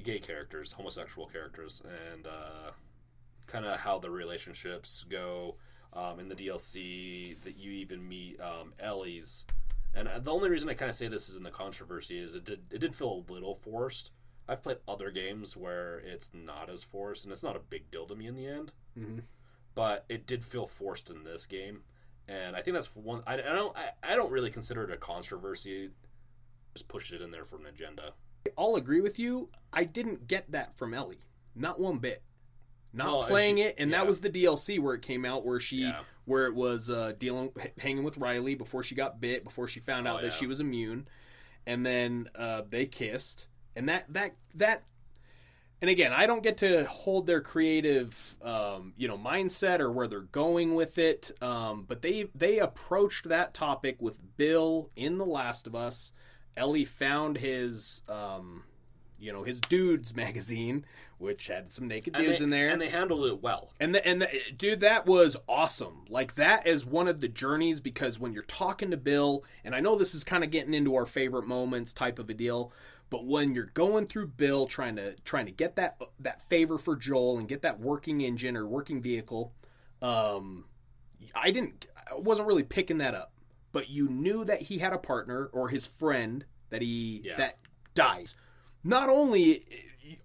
[0.03, 1.81] gay characters, homosexual characters,
[2.13, 2.73] and uh,
[3.47, 5.55] kind of how the relationships go.
[5.93, 9.47] Um, in the DLC, that you even meet um, Ellie's,
[9.95, 12.36] and uh, the only reason I kind of say this is in the controversy is
[12.36, 14.12] it did it did feel a little forced.
[14.47, 18.05] I've played other games where it's not as forced, and it's not a big deal
[18.07, 18.71] to me in the end.
[18.97, 19.23] Mhm.
[19.75, 21.83] But it did feel forced in this game,
[22.27, 23.21] and I think that's one.
[23.27, 23.75] I, I don't.
[23.77, 25.89] I, I don't really consider it a controversy.
[26.75, 28.13] Just pushed it in there for an agenda.
[28.57, 29.49] I'll agree with you.
[29.73, 31.19] I didn't get that from Ellie,
[31.55, 32.23] not one bit.
[32.93, 33.97] Not Well, playing you- it, and yeah.
[33.97, 36.03] that was the DLC where it came out, where she, Yeah.
[36.25, 40.07] where it was uh, dealing, hanging with Riley before she got bit, before she found
[40.07, 40.33] Oh, out that yeah.
[40.38, 41.07] she was immune,
[41.67, 43.47] and then uh, they kissed,
[43.78, 44.84] and that that that,
[45.82, 50.08] and again, I don't get to hold their creative, um, you know, mindset or where
[50.08, 55.26] they're going with it, um, but they they approached that topic with Bill in The
[55.26, 56.12] Last of Us.
[56.58, 58.63] Ellie found his, um,
[59.20, 60.86] you know, his dudes magazine,
[61.17, 63.73] which had some naked And dudes they, in there, and they handled it well.
[63.80, 66.06] and the, and the, dude, that was awesome.
[66.10, 69.80] Like that is one of the journeys because when you're talking to Bill, and I
[69.80, 72.71] know this is kind of getting into our favorite moments type of a deal,
[73.10, 76.95] but when you're going through Bill trying to trying to get that that favor for
[76.95, 79.53] Joel and get that working engine or working vehicle,
[80.01, 80.65] um,
[81.34, 83.34] I didn't, I wasn't really picking that up,
[83.71, 87.38] but you knew that he had a partner or his friend that he Yeah.
[87.38, 87.58] that
[87.95, 88.36] dies.
[88.84, 89.65] Not only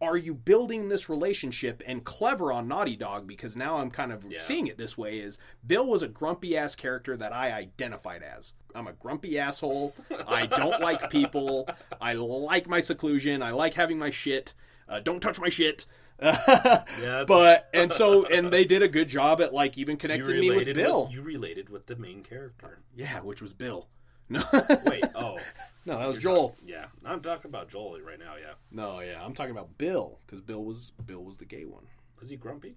[0.00, 4.24] are you building this relationship and clever on Naughty Dog because now I'm kind of
[4.28, 4.40] Yeah.
[4.40, 8.52] seeing it this way is Bill was a grumpy ass character that I identified as.
[8.74, 9.94] I'm a grumpy asshole.
[10.26, 11.68] I don't like people.
[12.00, 13.42] I like my seclusion.
[13.42, 14.54] I like having my shit.
[14.88, 15.86] Uh, don't touch my shit.
[16.18, 20.50] that's- but and so and they did a good job at like even connecting me
[20.50, 21.08] with Bill.
[21.12, 22.78] you related with the main character.
[22.94, 23.88] Yeah, which was Bill.
[24.32, 24.42] No,
[24.86, 25.38] Wait, oh,
[25.86, 26.48] no, that was you're Joel.
[26.50, 28.34] talking- yeah, I'm talking about Joel right now.
[28.40, 31.84] Yeah, No, yeah, I'm talking about Bill because Bill was Bill was the gay one.
[32.20, 32.76] was he grumpy?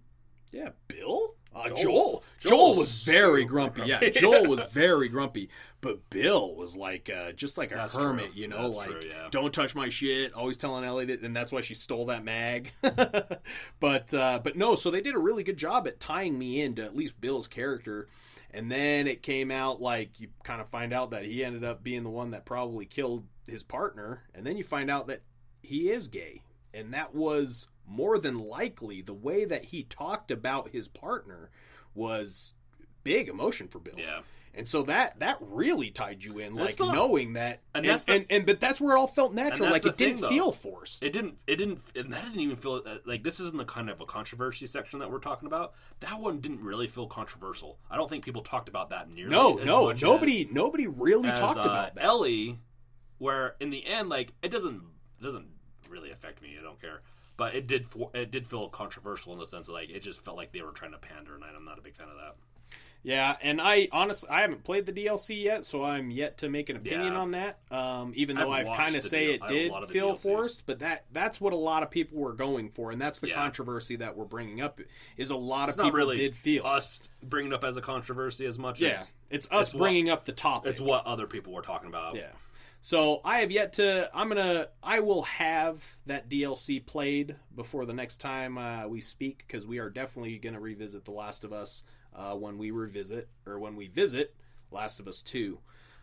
[0.52, 1.36] Yeah, Bill?
[1.54, 1.76] Uh, Joel.
[1.78, 2.24] Joel.
[2.40, 2.78] Joel.
[2.78, 3.82] Was very super grumpy.
[3.86, 4.10] Yeah.
[4.10, 5.50] Joel was very grumpy.
[5.82, 8.42] But Bill was like uh, just like a That's hermit, true.
[8.42, 9.28] you know, That's like true, yeah.
[9.32, 10.34] don't touch my shit.
[10.34, 12.72] Always telling Ellie that, and that's why she stole that mag.
[13.80, 16.84] but uh, but no, so they did a really good job at tying me into
[16.84, 18.08] at least Bill's character.
[18.56, 21.84] And then it came out like you kind of find out that he ended up
[21.84, 25.24] being the one that probably killed his partner, and then you find out that
[25.62, 26.42] he is gay,
[26.74, 31.50] and that was more than likely the way that he talked about his partner
[31.94, 32.54] was
[33.04, 33.96] big emotion for Bill.
[33.98, 34.22] Yeah.
[34.58, 37.90] And so that that really tied you in, That's like not- knowing that, and and
[37.90, 40.30] that's the- and, and but that's where it all felt natural, like it didn't though.
[40.30, 41.04] feel forced.
[41.04, 41.36] It didn't.
[41.48, 41.82] It didn't.
[41.96, 45.00] And that didn't even feel uh, like this isn't the kind of a controversy section
[45.00, 45.74] that we're talking about.
[46.00, 47.80] That one didn't really feel controversial.
[47.92, 49.32] I don't think people talked about that nearly.
[49.32, 52.04] no, as no, nobody nobody really as, talked uh, about that.
[52.04, 52.60] Ellie.
[53.18, 54.82] Where in the end, like it doesn't
[55.20, 55.48] it doesn't
[55.90, 56.58] really affect me.
[56.60, 57.02] I don't care.
[57.38, 57.88] But it did.
[57.88, 60.62] For, it did feel controversial in the sense of like it just felt like they
[60.62, 62.36] were trying to pander, and I'm not a big fan of that.
[63.06, 66.70] Yeah, and I honestly I haven't played the DLC yet, so I'm yet to make
[66.72, 67.20] an opinion Yeah.
[67.20, 67.60] on that.
[67.70, 69.90] Um, even though I've I've kind of say it I have a did lot of
[69.90, 70.22] the feel DLC.
[70.24, 73.28] forced, but that that's what a lot of people were going for, and that's the
[73.28, 73.36] Yeah.
[73.36, 74.82] controversy that we're bringing up.
[75.18, 77.82] Is a lot It's of people really did feel us bringing it up as a
[77.82, 80.72] controversy as much Yeah, as it's us it's what- bringing up the topic.
[80.72, 82.16] it's what other people were talking about.
[82.16, 82.32] Yeah.
[82.82, 84.10] So I have yet to.
[84.14, 84.68] I'm gonna.
[84.84, 89.80] I will have that DLC played before the next time uh, we speak because we
[89.80, 91.84] are definitely gonna revisit The Last of Us
[92.16, 94.36] uh, when we revisit or when we visit
[94.72, 95.60] Last of Us Two.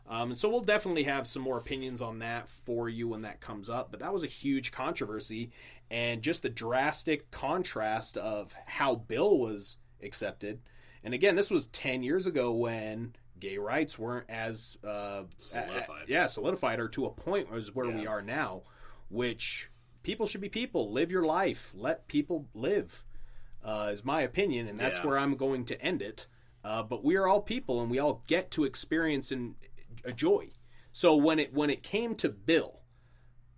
[0.09, 3.71] Um, so we'll definitely have some more opinions on that for you when that comes
[3.71, 3.91] up.
[3.93, 5.51] But that was a huge controversy,
[5.91, 10.61] and just the drastic contrast of how Bill was accepted.
[11.05, 16.09] And again, this was ten years ago when gay rights weren't as uh, Solidified.
[16.09, 18.63] a- yeah solidified or to a point as where we are now,
[19.09, 19.69] which
[20.03, 20.93] people should be people.
[20.93, 21.73] Live your life.
[21.77, 23.05] Let people live.
[23.65, 25.07] Uh, is my opinion, and that's Yeah.
[25.07, 26.27] where I'm going to end it.
[26.65, 29.55] Uh, but we are all people, and we all get to experience and
[30.05, 30.51] a joy.
[30.93, 32.81] So when it when it came to Bill,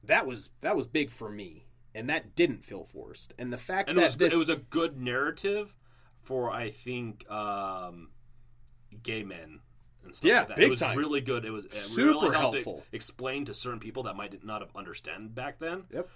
[0.03, 3.33] that was that was big for me, and that didn't feel forced.
[3.39, 5.75] And the fact and it that was this it was a good narrative
[6.23, 8.11] for I think um,
[9.03, 9.61] gay men
[10.05, 10.57] and stuff Yeah, like that.
[10.57, 10.97] big it was time.
[10.99, 11.45] really good.
[11.45, 12.85] It was it Super really helpful.
[12.93, 16.09] It explain to certain people that might not have understand back then Yep.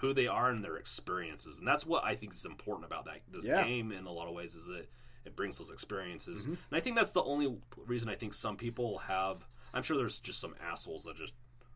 [0.00, 3.20] Who, they are and their experiences, and that's what I think is important about that
[3.30, 3.64] this Yeah.
[3.64, 4.88] game in a lot of ways is it
[5.24, 6.52] it brings those experiences, Mm-hmm.
[6.54, 9.46] and I think that's the only reason I think some people have.
[9.74, 11.34] I'm sure there's just some assholes that just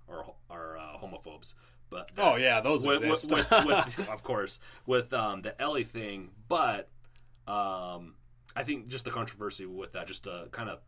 [0.09, 1.55] are are uh, homophobes,
[1.91, 3.31] but oh yeah, those with, exist.
[3.31, 6.89] with, with, of course with um, the Ellie thing, but
[7.47, 8.15] um,
[8.57, 10.79] I think just the controversy with that, just to kind of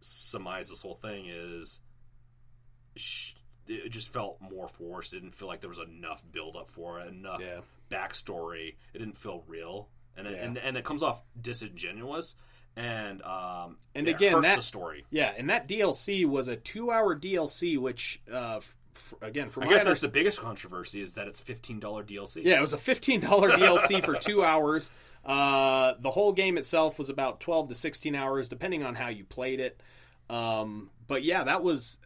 [0.00, 1.80] surmise this whole thing, is
[3.70, 5.12] it just felt more forced.
[5.12, 7.60] It didn't feel like there was enough build up for it, enough yeah.
[7.90, 8.74] backstory.
[8.94, 10.44] It didn't feel real, and it, Yeah.
[10.44, 12.34] and and it comes off disingenuous.
[12.76, 15.04] And um, And again, that- the story.
[15.10, 18.60] Yeah, and that DLC was a two-hour DLC, which, uh,
[19.20, 22.44] again, from I guess that's the biggest controversy is that it's fifteen dollar DLC.
[22.44, 24.90] yeah, it was a fifteen dollar DLC for two hours.
[25.24, 29.24] Uh, the whole game itself was about twelve to sixteen hours, depending on how you
[29.24, 29.82] played it.
[30.30, 31.98] Um, but yeah, that was.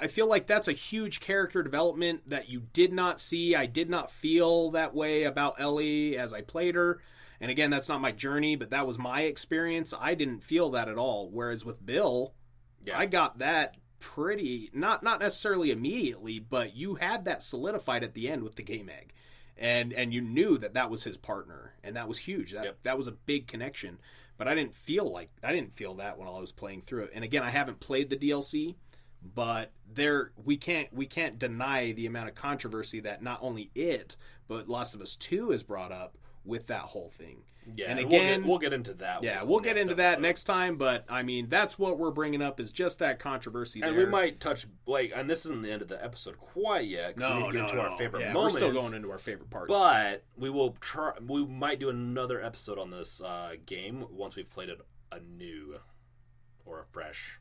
[0.00, 3.54] I feel like that's a huge character development that you did not see.
[3.54, 7.00] I did not feel that way about Ellie as I played her.
[7.40, 9.92] And again, that's not my journey, but that was my experience.
[9.98, 11.28] I didn't feel that at all.
[11.30, 12.34] Whereas with Bill,
[12.84, 12.98] yeah.
[12.98, 18.28] I got that pretty not not necessarily immediately, but you had that solidified at the
[18.28, 19.12] end with the game egg,
[19.56, 22.52] and and you knew that that was his partner, and that was huge.
[22.52, 22.78] That Yep.
[22.82, 23.98] that was a big connection.
[24.36, 27.10] But I didn't feel like I didn't feel that when I was playing through it.
[27.14, 28.74] And again, I haven't played the DLC,
[29.34, 34.16] but there we can't we can't deny the amount of controversy that not only it
[34.48, 37.38] but Last of Us Two has brought up with that whole thing.
[37.74, 39.22] Yeah, And we'll get- again- we'll get, into that.
[39.22, 42.60] Yeah, we'll get into that next time, but I mean that's what we're bringing up
[42.60, 43.80] is just that controversy.
[43.80, 44.04] And there.
[44.04, 47.16] we might touch like, and this isn't the end of the episode quite yet.
[47.16, 47.80] 'cause we no, need to get no, into no.
[47.82, 48.54] our favorite yeah, moments.
[48.56, 49.68] We're still going into our favorite parts.
[49.70, 51.12] but we will try.
[51.26, 54.78] We might do another episode on this uh, game once we've played it
[55.10, 55.76] anew
[56.66, 57.40] or a fresh,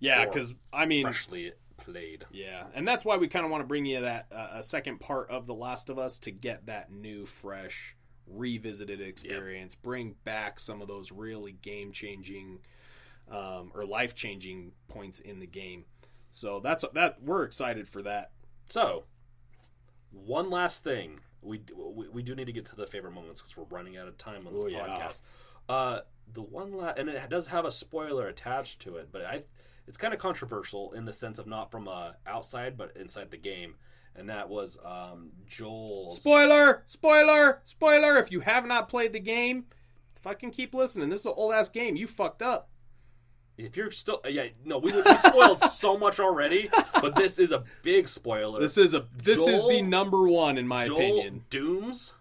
[0.00, 2.24] yeah, because I mean, freshly played.
[2.32, 5.00] yeah, and that's why we kind of want to bring you that uh, a second
[5.00, 9.74] part of The Last of Us to get that new, fresh, revisited experience.
[9.74, 12.58] Bring back some of those really game changing
[13.30, 15.84] um, or life changing points in the game.
[16.30, 17.22] So that's that.
[17.22, 18.30] We're excited for that.
[18.68, 19.04] So,
[20.10, 21.20] one last thing.
[21.40, 24.08] We, we, we do need to get to the favorite moments because we're running out
[24.08, 24.80] of time on this Oh, yeah.
[24.88, 25.20] podcast.
[25.68, 26.00] Uh,
[26.32, 29.44] the one last, and it does have a spoiler attached to it, but I
[29.88, 33.36] it's kind of controversial in the sense of not from uh, outside but inside the
[33.38, 33.74] game,
[34.14, 36.16] and that was um, Joel's.
[36.16, 36.82] Spoiler!
[36.86, 37.60] Spoiler!
[37.64, 38.18] Spoiler!
[38.18, 39.64] If you have not played the game,
[40.22, 41.08] fucking keep listening.
[41.08, 41.96] This is an old ass game.
[41.96, 42.68] You fucked up.
[43.56, 46.70] If you're still, yeah, no, we, we spoiled so much already,
[47.00, 48.60] but this is a big spoiler.
[48.60, 51.44] This is a this is the number one in my Joel opinion.
[51.50, 52.12] dooms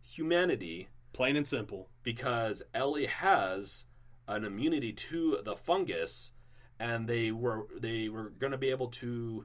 [0.00, 1.88] humanity Plain and simple.
[2.02, 3.84] because Ellie has
[4.26, 6.32] an immunity to the fungus,
[6.80, 9.44] and they were they were going to be able to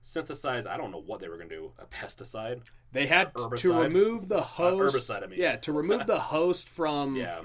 [0.00, 0.66] synthesize.
[0.66, 1.72] I don't know what they were going to do.
[1.78, 2.62] A pesticide.
[2.92, 4.96] They had to remove the host.
[5.10, 5.38] herbicide, I mean.
[5.38, 7.40] Yeah, to remove the host from Yeah,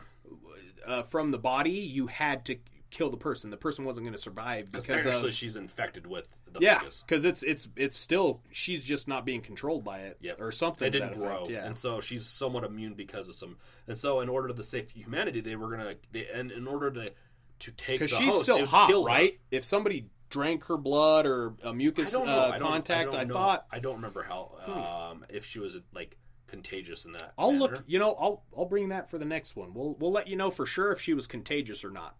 [0.85, 2.57] uh, from the body, you had to
[2.89, 3.49] kill the person.
[3.49, 7.03] The person wasn't going to survive because actually she's infected with the yeah, fungus.
[7.05, 10.41] because it's it's it's still she's just not being controlled by it Yep.
[10.41, 10.85] or something.
[10.89, 13.57] They didn't grow, Yeah, and so she's somewhat immune because of some.
[13.87, 15.95] And so, in order to save humanity, they were gonna.
[16.11, 17.11] They, and in order to
[17.59, 19.07] to take because she's host, still hot, kill her.
[19.07, 19.39] right?
[19.51, 22.25] If somebody drank her blood or a I mucus know.
[22.25, 26.17] uh, I contact, I, I, thought I don't remember how um, if she was like
[26.47, 27.33] contagious in that.
[27.37, 27.75] I'll manner.
[27.75, 27.83] look.
[27.87, 29.73] You know, I'll I'll bring that for the next one.
[29.73, 32.15] We'll we'll let you know for sure if she was contagious or not.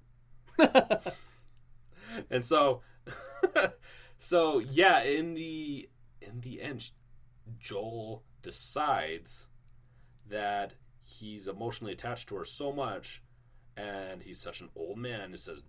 [2.29, 2.81] and so
[4.17, 5.89] so yeah in the
[6.21, 6.89] in the end
[7.59, 9.47] joel decides
[10.29, 10.73] that
[11.03, 13.21] he's emotionally attached to her so much
[13.77, 15.63] and he's such an old man who says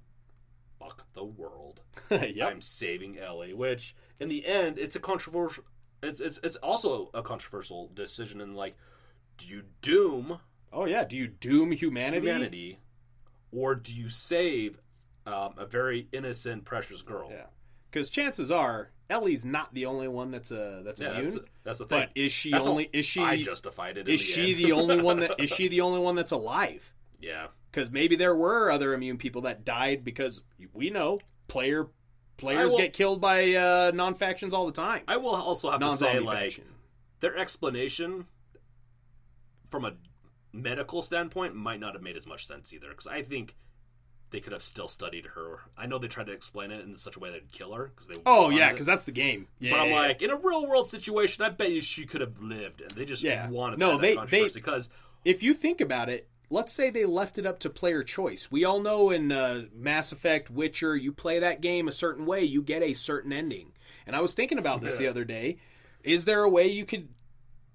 [0.78, 1.80] fuck the world
[2.10, 2.48] yep.
[2.50, 5.64] i'm saving ellie which in the end it's a controversial
[6.02, 8.76] it's it's, it's also a controversial decision And like
[9.36, 10.38] do you doom
[10.70, 11.02] Oh yeah.
[11.04, 12.26] Do you doom humanity?
[12.26, 12.78] humanity
[13.52, 14.78] or do you save
[15.26, 17.46] um, a very innocent precious girl Yeah.
[17.90, 21.34] Because chances are Ellie's not the only one that's uh that's Yeah, immune.
[21.34, 22.00] that's, that's the thing.
[22.00, 22.90] but is she That's only?
[22.92, 23.22] Is she?
[23.22, 24.00] I justified it.
[24.00, 24.58] in the she end.
[24.58, 25.40] the only one that?
[25.40, 26.92] Is she the only one that's alive?
[27.20, 30.40] Yeah, Because maybe there were other immune people that died because
[30.72, 31.86] we know player
[32.36, 35.02] players will- get killed by uh, non factions all the time.
[35.08, 36.64] I will also have to say like faction.
[37.20, 38.26] their explanation
[39.70, 39.92] from a
[40.52, 43.54] medical standpoint might not have made as much sense either because I think
[44.30, 45.60] they could have still studied her.
[45.76, 48.08] I know they tried to explain it in such a way that'd kill her because
[48.08, 48.14] they.
[48.26, 49.46] Oh yeah, because that's the game.
[49.58, 52.40] Yeah, But I'm like, in a real world situation, I bet you she could have
[52.40, 53.48] lived, and they just Yeah.
[53.50, 54.90] wanted No, they- controversy they- because
[55.24, 58.50] if you think about it, let's say they left it up to player choice.
[58.50, 62.44] We all know in uh, Mass Effect, Witcher, you play that game a certain way,
[62.44, 63.72] you get a certain ending.
[64.06, 65.58] And I was thinking about this the other day.
[66.02, 67.08] Is there a way you could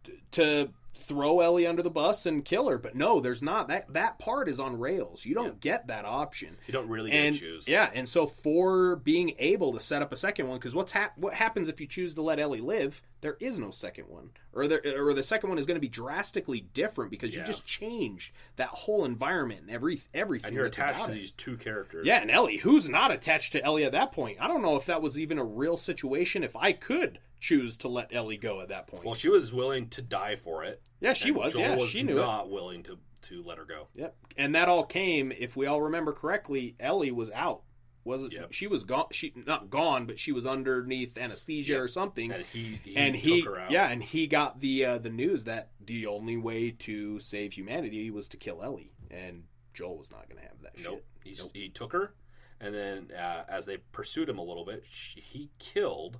[0.03, 2.77] t- to throw Ellie under the bus and kill her?
[2.79, 3.67] But no, there's not.
[3.67, 5.25] That that part is on rails.
[5.25, 6.57] You don't get that option.
[6.65, 7.67] you don't really get And to choose.
[7.67, 11.17] yeah, and so for being able to set up a second one, because what's hap-
[11.17, 13.01] what happens if you choose to let Ellie live?
[13.23, 15.87] There is no second one, or there, or the second one is going to be
[15.87, 17.39] drastically different because Yeah.
[17.39, 20.47] you just changed that whole environment and every everything.
[20.49, 21.15] and you're attached to it.
[21.15, 22.05] these two characters.
[22.05, 24.37] Yeah, and Ellie, who's not attached to Ellie at that point?
[24.41, 26.43] I don't know if that was even a real situation.
[26.43, 29.87] If I could choose to let Ellie go at that point, Well, she was willing
[29.91, 30.81] to die for it.
[30.99, 31.53] yeah, she was.
[31.53, 32.21] Joel yeah, was she knew it.
[32.21, 33.87] not willing to to let her go.
[33.95, 34.17] Yep.
[34.35, 37.61] And that all came, if we all remember correctly, Ellie was out.
[38.05, 38.33] Was it?
[38.33, 38.51] Yep.
[38.53, 39.05] She was gone.
[39.11, 41.81] She not gone, but she was underneath anesthesia Yep.
[41.81, 42.31] or something.
[42.33, 43.71] And he, he and he, took her out.
[43.71, 48.11] yeah, and he got the uh, the news that the only way to save humanity
[48.11, 49.43] was to kill Ellie, and
[49.73, 51.03] Joel was not going to have that Nope.
[51.25, 51.39] shit.
[51.53, 52.13] He, he took her,
[52.59, 56.19] and then uh, as they pursued him a little bit, she, he killed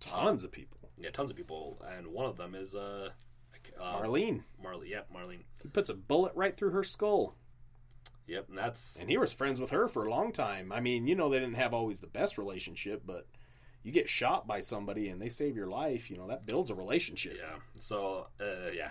[0.00, 0.78] Tons of people.
[0.96, 3.10] yeah tons of people, and one of them is uh,
[3.78, 4.88] uh Marlene, Marley.
[4.90, 5.42] Yep, Marlene.
[5.62, 7.36] he puts a bullet right through her skull,
[8.30, 10.70] Yep, and that's and he was friends with her for a long time.
[10.70, 13.26] I mean, you know, they didn't have always the best relationship, but
[13.82, 16.10] you get shot by somebody and they save your life.
[16.10, 17.36] You know, that builds a relationship.
[17.36, 17.58] yeah.
[17.78, 18.90] So uh, yeah.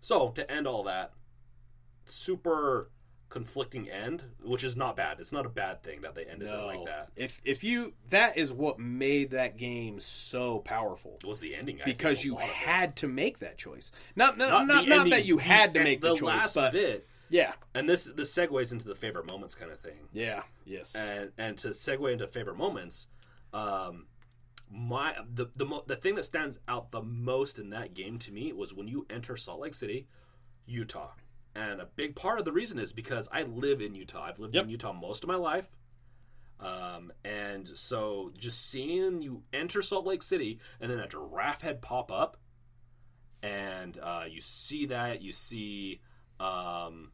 [0.00, 1.12] So to end all that,
[2.04, 2.90] super
[3.28, 5.18] conflicting end, which is not bad.
[5.20, 7.10] It's not a bad thing that they ended it like that.
[7.16, 11.80] if if you that is what made that game so powerful It was the ending
[11.80, 12.54] I because you lot of it.
[12.54, 13.92] had to make that choice.
[14.16, 16.72] Not not not, the not ending, that you had to make the, choice, last but
[16.72, 17.08] bit.
[17.28, 20.08] Yeah, And this this segues into the favorite moments kind of thing.
[20.12, 23.06] yeah, yes, and and to segue into favorite moments,
[23.52, 24.06] um,
[24.70, 28.32] my the the mo- the thing that stands out the most in that game to
[28.32, 30.06] me was when you enter Salt Lake City,
[30.66, 31.10] Utah,
[31.54, 34.24] and a big part of the reason is because I live in Utah.
[34.24, 34.64] I've lived Yep.
[34.64, 35.68] in Utah most of my life.
[36.60, 41.82] Um, and so just seeing you enter Salt Lake City and then a giraffe head
[41.82, 42.36] pop up,
[43.42, 46.00] and uh, you see that you see
[46.40, 47.10] um,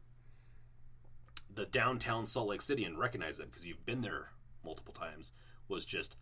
[1.53, 4.29] the downtown Salt Lake City and recognize it because you've been there
[4.63, 5.33] multiple times
[5.67, 6.15] was just,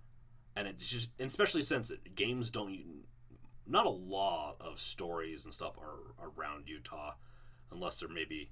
[0.56, 3.04] and it's just, and especially since it, games don't,
[3.68, 7.14] not a lot of stories and stuff are around Utah,
[7.72, 8.50] unless they're maybe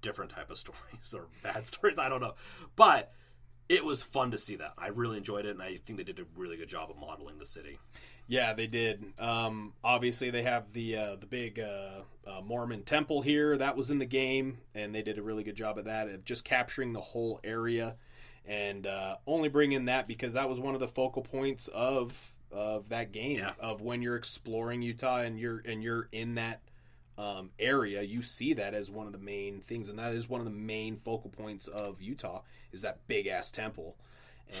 [0.00, 1.98] different type of stories or bad stories.
[1.98, 2.34] I don't know,
[2.76, 3.12] but
[3.68, 4.72] it was fun to see that.
[4.78, 7.38] I really enjoyed it, and I think they did a really good job of modeling
[7.38, 7.78] the city.
[8.26, 9.02] Yeah, they did.
[9.18, 13.90] Um, obviously, they have the uh, the big uh, uh, Mormon temple here that was
[13.90, 16.92] in the game, and they did a really good job of that of just capturing
[16.92, 17.96] the whole area,
[18.46, 22.34] and uh, only bring in that because that was one of the focal points of
[22.50, 23.52] of that game Yeah.
[23.60, 26.60] of when you're exploring Utah and you're and you're in that
[27.18, 30.40] um, area, you see that as one of the main things, and that is one
[30.40, 32.42] of the main focal points of Utah
[32.72, 33.96] is that big ass temple.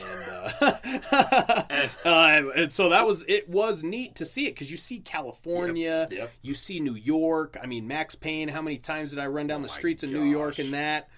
[0.02, 0.72] And, uh,
[2.04, 6.08] uh, and so that was it was neat to see it because you see California,
[6.10, 6.32] Yep, yep.
[6.42, 7.56] you see New York.
[7.62, 8.48] I mean, Max Payne.
[8.48, 11.08] How many times did I run down Oh the streets of New York and that?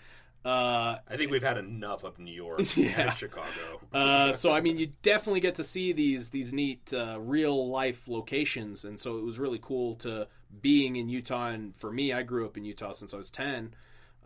[0.42, 3.08] Uh, I think we've had enough of New York Yeah.
[3.08, 3.46] and Chicago.
[3.92, 8.08] uh, so I mean, you definitely get to see these these neat uh, real life
[8.08, 10.28] locations, and so it was really cool to
[10.60, 11.48] being in Utah.
[11.48, 13.74] And for me, I grew up in Utah since I was ten.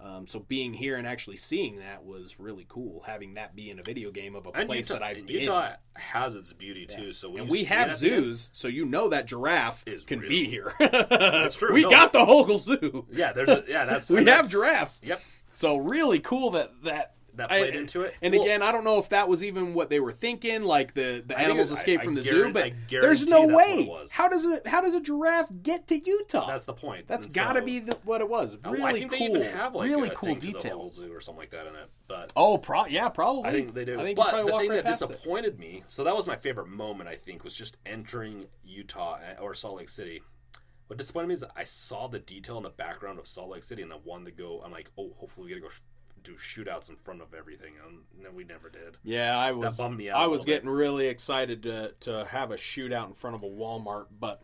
[0.03, 3.03] Um, so being here and actually seeing that was really cool.
[3.07, 5.41] Having that be in a video game of a and place Utah, that I've been.
[5.41, 7.13] Utah has its beauty too.
[7.13, 10.29] So when and we have zoos, so you know that giraffe Is can real.
[10.29, 10.75] be here.
[10.81, 11.91] That's true, We no.
[11.91, 13.07] got the Hogle Zoo.
[13.13, 13.85] Yeah, there's a, yeah.
[13.87, 15.01] That's We have that's- giraffes.
[15.05, 15.23] Yep,
[15.53, 18.15] So really cool that that that I- played into it.
[18.23, 20.95] And Well, again, I don't know if that was even what they were thinking, like
[20.95, 22.51] the, the animals it- I- escape I from the zoo.
[22.53, 23.91] But there's no way.
[24.13, 24.67] How does it?
[24.67, 26.47] How does a giraffe get to Utah?
[26.47, 27.07] that's the point.
[27.09, 28.57] That's And got to so- be the, what it was.
[28.65, 29.19] Oh, Really I think cool.
[29.19, 30.79] they even have like really a cool detail.
[30.79, 31.89] whole zoo or something like that in it.
[32.07, 33.45] But Oh, pro- yeah, probably.
[33.49, 33.99] I think they do.
[33.99, 35.09] I think but the thing right that past it.
[35.09, 37.09] disappointed me, so that was my favorite moment.
[37.09, 40.23] I think was just entering Utah uh, or Salt Lake City.
[40.89, 43.81] What disappointed me is I saw the detail in the background of Salt Lake City,
[43.81, 44.61] and I wanted to go.
[44.63, 45.69] I'm like, oh, hopefully we get to go
[46.25, 48.97] do shootouts in front of everything, and then we never did.
[49.05, 49.77] Yeah, I was.
[49.77, 50.53] bummed me out I was little bit.
[50.63, 54.43] getting really excited to to have a shootout in front of a Walmart, but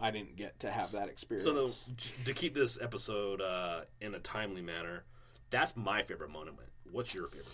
[0.00, 1.44] I didn't get to have that experience.
[1.44, 1.94] So though,
[2.24, 5.04] to keep this episode uh, in a timely manner,
[5.50, 6.56] that's my favorite moment.
[6.90, 7.46] What's your favorite?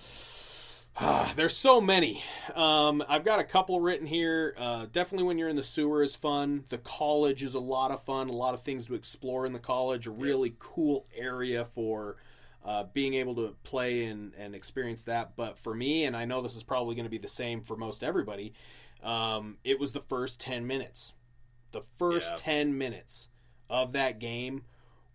[1.36, 2.22] There's so many.
[2.54, 4.54] Um, I've got a couple written here.
[4.56, 6.64] Uh, definitely when you're in the sewer is fun.
[6.68, 8.28] The college is a lot of fun.
[8.28, 10.06] A lot of things to explore in the college.
[10.06, 12.16] A really cool area for
[12.64, 15.36] uh, being able to play and, and experience that.
[15.36, 17.76] But for me, and I know this is probably going to be the same for
[17.76, 18.54] most everybody,
[19.02, 21.12] um, it was the first 10 minutes.
[21.72, 22.54] The first Yeah.
[22.54, 23.28] 10 minutes
[23.68, 24.62] of that game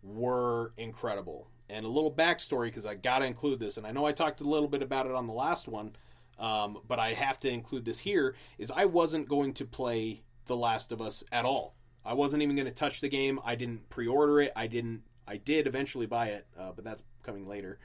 [0.03, 1.47] were incredible.
[1.69, 4.41] And a little backstory because I got to include this, and I know I talked
[4.41, 5.95] a little bit about it on the last one,
[6.39, 8.35] um, but I have to include this here.
[8.57, 11.75] Is I wasn't going to play The Last of Us at all.
[12.05, 13.39] I wasn't even going to touch the game.
[13.43, 14.53] I didn't pre-order it.
[14.55, 15.03] I didn't.
[15.27, 17.79] I did eventually buy it, uh, but that's coming later.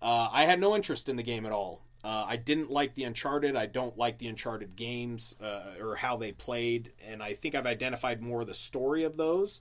[0.00, 1.82] Uh, I had no interest in the game at all.
[2.04, 3.56] Uh, I didn't like the Uncharted.
[3.56, 7.66] I don't like the Uncharted games uh, or how they played, and I think I've
[7.66, 9.60] identified more the story of those.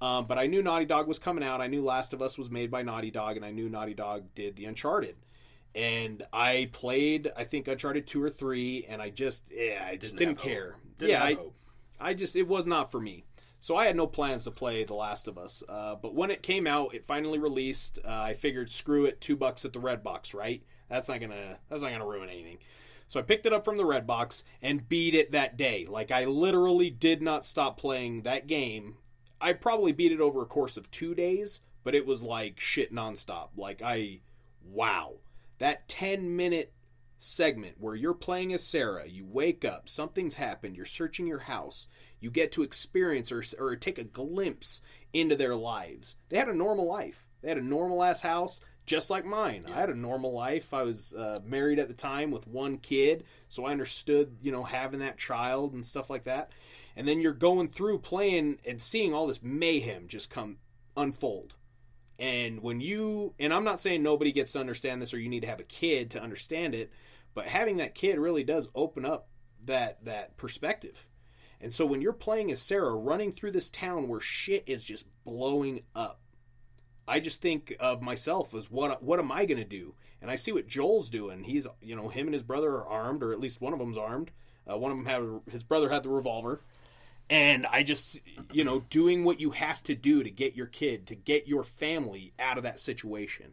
[0.00, 1.60] Um, but I knew Naughty Dog was coming out.
[1.60, 4.26] I knew Last of Us was made by Naughty Dog, and I knew Naughty Dog
[4.34, 5.16] did the Uncharted.
[5.74, 10.16] And I played, I think Uncharted two or three, and I just, yeah, I just
[10.16, 10.46] didn't, hope.
[10.46, 10.76] care.
[10.98, 11.54] Didn't yeah, I, hope.
[11.98, 13.24] I just it was not for me.
[13.60, 15.62] So I had no plans to play The Last of Us.
[15.68, 17.98] Uh, but when it came out, it finally released.
[18.04, 20.62] Uh, I figured, screw it, two bucks at the Red Box, right?
[20.88, 22.58] That's not gonna that's not gonna ruin anything.
[23.08, 25.86] So I picked it up from the Red Box and beat it that day.
[25.88, 28.96] Like I literally did not stop playing that game.
[29.40, 32.92] I probably beat it over a course of two days, but it was like shit
[32.92, 33.48] nonstop.
[33.56, 34.20] Like I,
[34.64, 35.14] wow,
[35.58, 36.72] that ten minute
[37.18, 41.88] segment where you're playing as Sarah, you wake up, something's happened, you're searching your house,
[42.20, 44.80] you get to experience or, or take a glimpse
[45.12, 46.16] into their lives.
[46.28, 47.24] They had a normal life.
[47.42, 49.64] They had a normal ass house, just like mine.
[49.68, 50.74] I had a normal life.
[50.74, 54.64] I was uh, married at the time with one kid, so I understood, you know,
[54.64, 56.50] having that child and stuff like that.
[56.96, 60.56] And then you're going through playing and seeing all this mayhem just come
[60.96, 61.54] unfold.
[62.18, 65.42] And when you, and I'm not saying nobody gets to understand this or you need
[65.42, 66.90] to have a kid to understand it,
[67.38, 69.28] but having that kid really does open up
[69.66, 71.06] that that perspective.
[71.60, 75.06] And so when you're playing as Sarah running through this town where shit is just
[75.24, 76.18] blowing up,
[77.06, 79.94] I just think of myself as what what am I going to do?
[80.20, 81.44] And I see what Joel's doing.
[81.44, 83.96] He's you know him and his brother are armed, or at least one of them's
[83.96, 84.32] armed.
[84.68, 86.60] Uh, one of them had his brother had the revolver,
[87.30, 88.20] and I just
[88.52, 91.62] you know doing what you have to do to get your kid to get your
[91.62, 93.52] family out of that situation.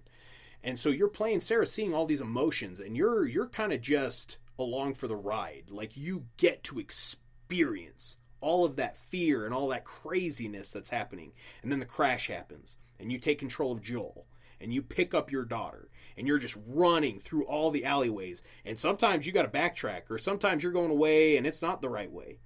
[0.66, 4.40] And so you're playing Sarah, seeing all these emotions, and you're you're kind of just
[4.58, 5.66] along for the ride.
[5.70, 11.34] Like you get to experience all of that fear and all that craziness that's happening,
[11.62, 14.26] and then the crash happens, and you take control of Joel,
[14.60, 15.88] and you pick up your daughter,
[16.18, 20.18] and you're just running through all the alleyways, and sometimes you got to backtrack, or
[20.18, 22.40] sometimes you're going away and it's not the right way,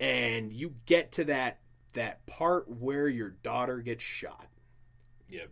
[0.00, 1.60] and you get to that
[1.92, 4.46] that part where your daughter gets shot
[5.32, 5.50] Yep.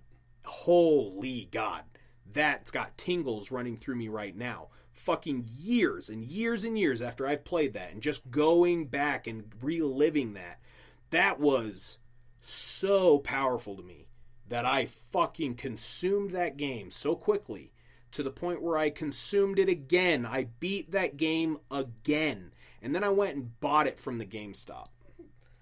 [0.51, 1.85] Holy god
[2.33, 4.69] that's got tingles running through me right now.
[4.93, 9.45] Fucking years and years and years after I've played that and just going back and
[9.63, 10.61] reliving that.
[11.11, 11.99] That was
[12.41, 14.07] so powerful to me
[14.49, 17.73] that I fucking consumed that game so quickly
[18.13, 20.27] to the point where I consumed it again.
[20.27, 22.53] I beat that game again.
[22.83, 24.87] And then I went and bought it from the GameStop.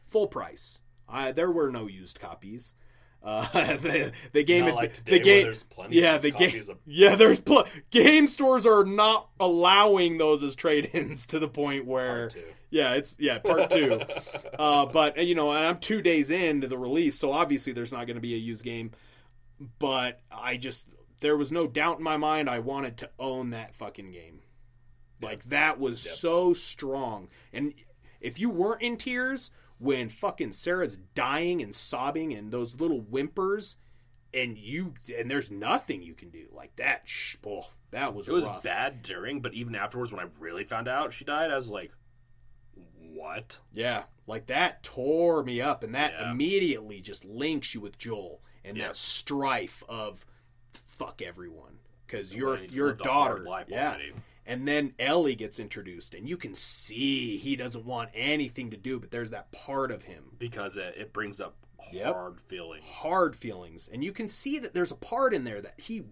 [0.07, 0.81] Full price.
[1.09, 2.75] I, there were no used copies.
[3.23, 3.43] Uh,
[3.77, 7.15] the, the game, like the game, there's plenty yeah, of the game, of- yeah.
[7.17, 12.31] There's pl- game stores are not allowing those as trade-ins to the point where, Part
[12.33, 12.45] two.
[12.71, 14.01] yeah, it's yeah, part two.
[14.59, 18.07] uh, but you know, and I'm two days into the release, so obviously there's not
[18.07, 18.93] going to be a used game.
[19.81, 20.89] But I just
[21.21, 24.41] there was no doubt in my mind I wanted to own that fucking game.
[25.21, 26.15] Like that was Yep.
[26.15, 27.29] so strong.
[27.53, 27.75] And
[28.21, 33.77] if you weren't in tears when fucking Sarah's dying and sobbing and those little whimpers
[34.35, 38.33] and you and there's nothing you can do like that sh- oh, that was It
[38.33, 38.63] was rough.
[38.63, 41.93] bad during, but even afterwards, when I really found out she died, I was like,
[42.99, 46.31] "What?" Yeah, like that tore me up, and that Yeah.
[46.31, 48.89] immediately just links you with Joel and Yeah.
[48.89, 50.27] that strife of
[50.73, 53.89] fuck everyone because your your lived a hard daughter, life yeah.
[53.91, 54.13] already.
[54.49, 58.99] And then Ellie gets introduced, and you can see he doesn't want anything to do,
[58.99, 61.55] but there's that part of him, because it, it brings up
[61.93, 62.15] Yep.
[62.15, 62.85] hard feelings.
[62.85, 66.03] hard feelings, and you can see that there's a part in there that he,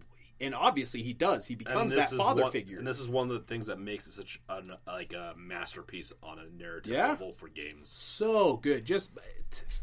[0.40, 1.46] and obviously he does.
[1.46, 2.78] He becomes that father one- figure.
[2.78, 6.12] And this is one of the things that makes it such an, like a masterpiece
[6.22, 7.08] on a narrative Yeah.
[7.08, 7.88] level for games.
[7.88, 8.84] so good.
[8.84, 9.10] Just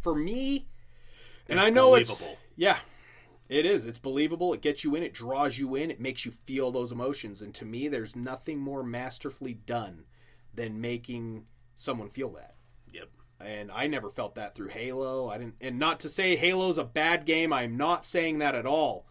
[0.02, 0.68] for me,
[1.50, 2.24] and It's I know it's
[2.56, 2.78] yeah,
[3.54, 3.86] it is.
[3.86, 4.54] It's believable.
[4.54, 5.04] It gets you in.
[5.04, 5.92] It draws you in.
[5.92, 7.42] It makes you feel those emotions.
[7.42, 10.06] And to me, there's nothing more masterfully done
[10.54, 11.46] than making
[11.76, 12.56] someone feel that.
[12.92, 13.10] Yep.
[13.40, 15.30] And I never felt that through Halo.
[15.30, 15.56] I didn't.
[15.62, 17.52] And not to say Halo's a bad game.
[17.54, 19.06] I'm not saying that at all.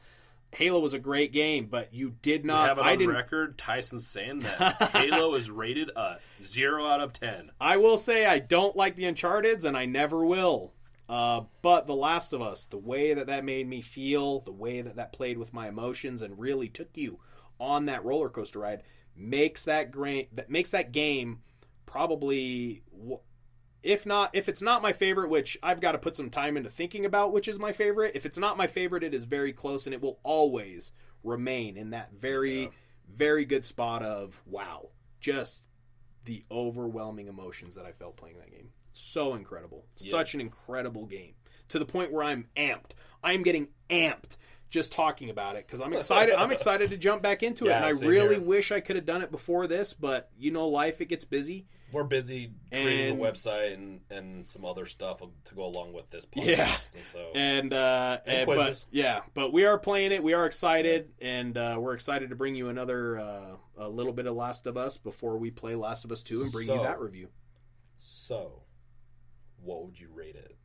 [0.55, 2.68] Halo was a great game, but you did We not.
[2.68, 3.14] have it I on didn't.
[3.14, 3.57] record.
[3.57, 7.51] Tyson saying that Halo is rated a zero out of ten.
[7.59, 10.74] I will say I don't like the Uncharted's, and I never will.
[11.12, 14.80] Uh, but The Last of Us, the way that that made me feel, the way
[14.80, 17.20] that that played with my emotions, and really took you
[17.60, 18.82] on that roller coaster ride,
[19.14, 20.34] makes that great.
[20.34, 21.42] That makes that game
[21.84, 22.82] probably,
[23.82, 26.70] if not, if it's not my favorite, which I've got to put some time into
[26.70, 28.12] thinking about, which is my favorite.
[28.14, 30.92] If it's not my favorite, it is very close, and it will always
[31.22, 32.68] remain in that very, Yeah.
[33.06, 34.88] very good spot of wow,
[35.20, 35.64] just
[36.24, 38.72] the overwhelming emotions that I felt playing that game.
[38.93, 39.86] So incredible.
[39.99, 40.11] Yeah.
[40.11, 41.34] Such an incredible game.
[41.68, 42.93] To the point where I'm amped.
[43.24, 44.36] I'm getting amped
[44.68, 46.34] just talking about it because I'm excited.
[46.34, 47.68] I'm excited to jump back into it.
[47.70, 48.45] Yeah, And I really here.
[48.45, 51.66] wish I could have done it before this, but you know, life, it gets busy.
[51.93, 56.09] We're busy creating And- a website and, and some other stuff to go along with
[56.11, 56.47] this podcast.
[56.47, 56.76] Yeah.
[56.97, 60.22] And so And, uh, And but, yeah, but we are playing it.
[60.22, 64.26] We are excited, and uh, we're excited to bring you another uh, a little bit
[64.26, 66.99] of Last of Us before we play Last of Us Two and bring you that
[66.99, 67.28] review.
[67.99, 68.61] so
[69.62, 70.56] what would you rate it?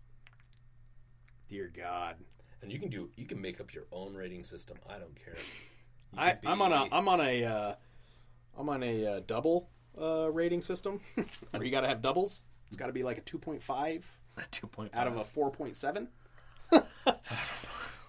[1.50, 2.16] Dear God,
[2.62, 4.78] And you can do you can make up your own rating system.
[4.90, 5.36] I don't care.
[6.18, 6.48] I, be...
[6.48, 7.76] I'm on a I'm on a uh,
[8.58, 9.70] I'm on a uh, double
[10.00, 11.00] uh, rating system
[11.52, 12.44] where you got to have doubles.
[12.68, 14.04] It's got to be like a 2.5
[14.52, 16.08] two point out of a 4.7.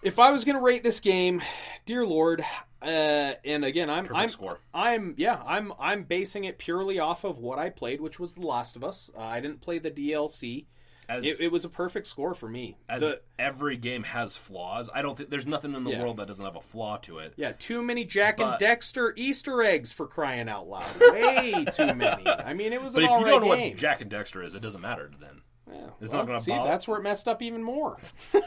[0.03, 1.43] if I was going to rate this game,
[1.87, 2.45] dear Lord,
[2.83, 4.61] uh, and again, I'm Perfect I'm score.
[4.75, 8.47] I'm yeah, I'm I'm basing it purely off of what I played, which was The
[8.47, 9.11] Last of Us.
[9.17, 10.67] Uh, I didn't play the DLC.
[11.09, 12.77] As, It, it was a perfect score for me.
[12.89, 16.03] as The- every game has flaws, I don't think there's nothing in the Yeah.
[16.03, 17.33] world that doesn't have a flaw to it.
[17.37, 20.85] Yeah, too many Jak and Daxter Easter eggs for crying out loud.
[21.01, 22.27] Way too many.
[22.27, 23.71] I mean, it was But an if you don't know game.
[23.71, 25.41] what Jak and Daxter is, it doesn't matter then.
[25.71, 26.51] Yeah, it's well, not gonna see.
[26.51, 27.99] bother- That's where it messed up even more.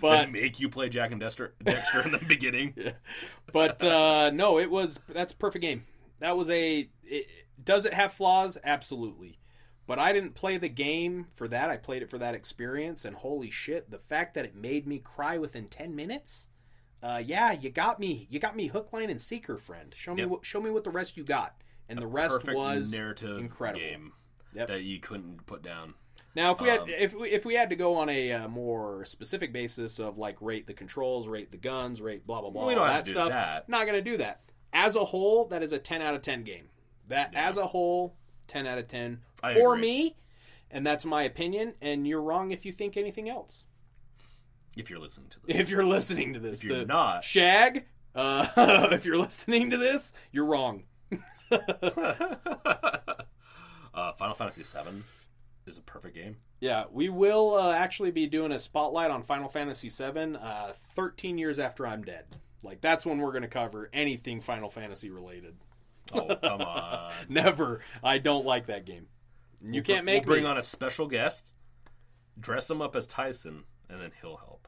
[0.00, 2.74] But but make you play Jak and Daxter, Daxter in the beginning.
[3.52, 5.84] but uh, no, it was that's a perfect game.
[6.18, 6.88] That was a.
[7.04, 7.26] It,
[7.62, 8.58] does it have flaws?
[8.64, 9.38] Absolutely.
[9.86, 11.68] But I didn't play the game for that.
[11.70, 14.98] I played it for that experience, and holy shit, the fact that it made me
[15.00, 16.48] cry within ten minutes.
[17.02, 18.28] Uh, yeah, you got me.
[18.30, 19.92] You got me hook, line, and seeker, friend.
[19.96, 20.30] Show me Yep.
[20.30, 20.46] what.
[20.46, 21.56] Show me what the rest you got.
[21.88, 23.80] And the rest was narrative incredible.
[23.80, 24.12] game
[24.54, 24.68] Yep.
[24.68, 25.94] that you couldn't put down.
[26.34, 28.48] Now, if we had Um, if we, if we had to go on a uh,
[28.48, 32.66] more specific basis of like rate the controls, rate the guns, rate blah blah blah,
[32.68, 33.68] We don't that have to do stuff, that.
[33.68, 34.42] not going to do that.
[34.72, 36.70] As a whole, that is a ten out of ten game.
[37.08, 37.48] That Yeah.
[37.48, 38.16] as a whole,
[38.52, 39.80] ten out of ten I for agree.
[39.88, 40.16] me,
[40.70, 41.74] and that's my opinion.
[41.80, 43.64] And you're wrong if you think anything else.
[44.76, 47.84] If you're listening to this, If you're listening to this, If you're the not- Shag,
[48.14, 48.46] uh,
[48.92, 50.84] if you're listening to this, you're wrong.
[53.94, 55.02] uh, Final Fantasy VII
[55.66, 56.36] is a perfect game.
[56.60, 61.36] Yeah, we will uh, actually be doing a spotlight on Final Fantasy VII uh, 13
[61.38, 62.24] years after I'm dead.
[62.62, 65.56] Like that's when we're going to cover anything Final Fantasy related.
[66.12, 67.12] Oh come on!
[67.28, 67.80] Never.
[68.02, 69.06] I don't like that game.
[69.62, 70.50] You We'll can't make We'll bring me.
[70.50, 71.54] on a special guest,
[72.38, 74.66] dress him up as Tyson, and then he'll help.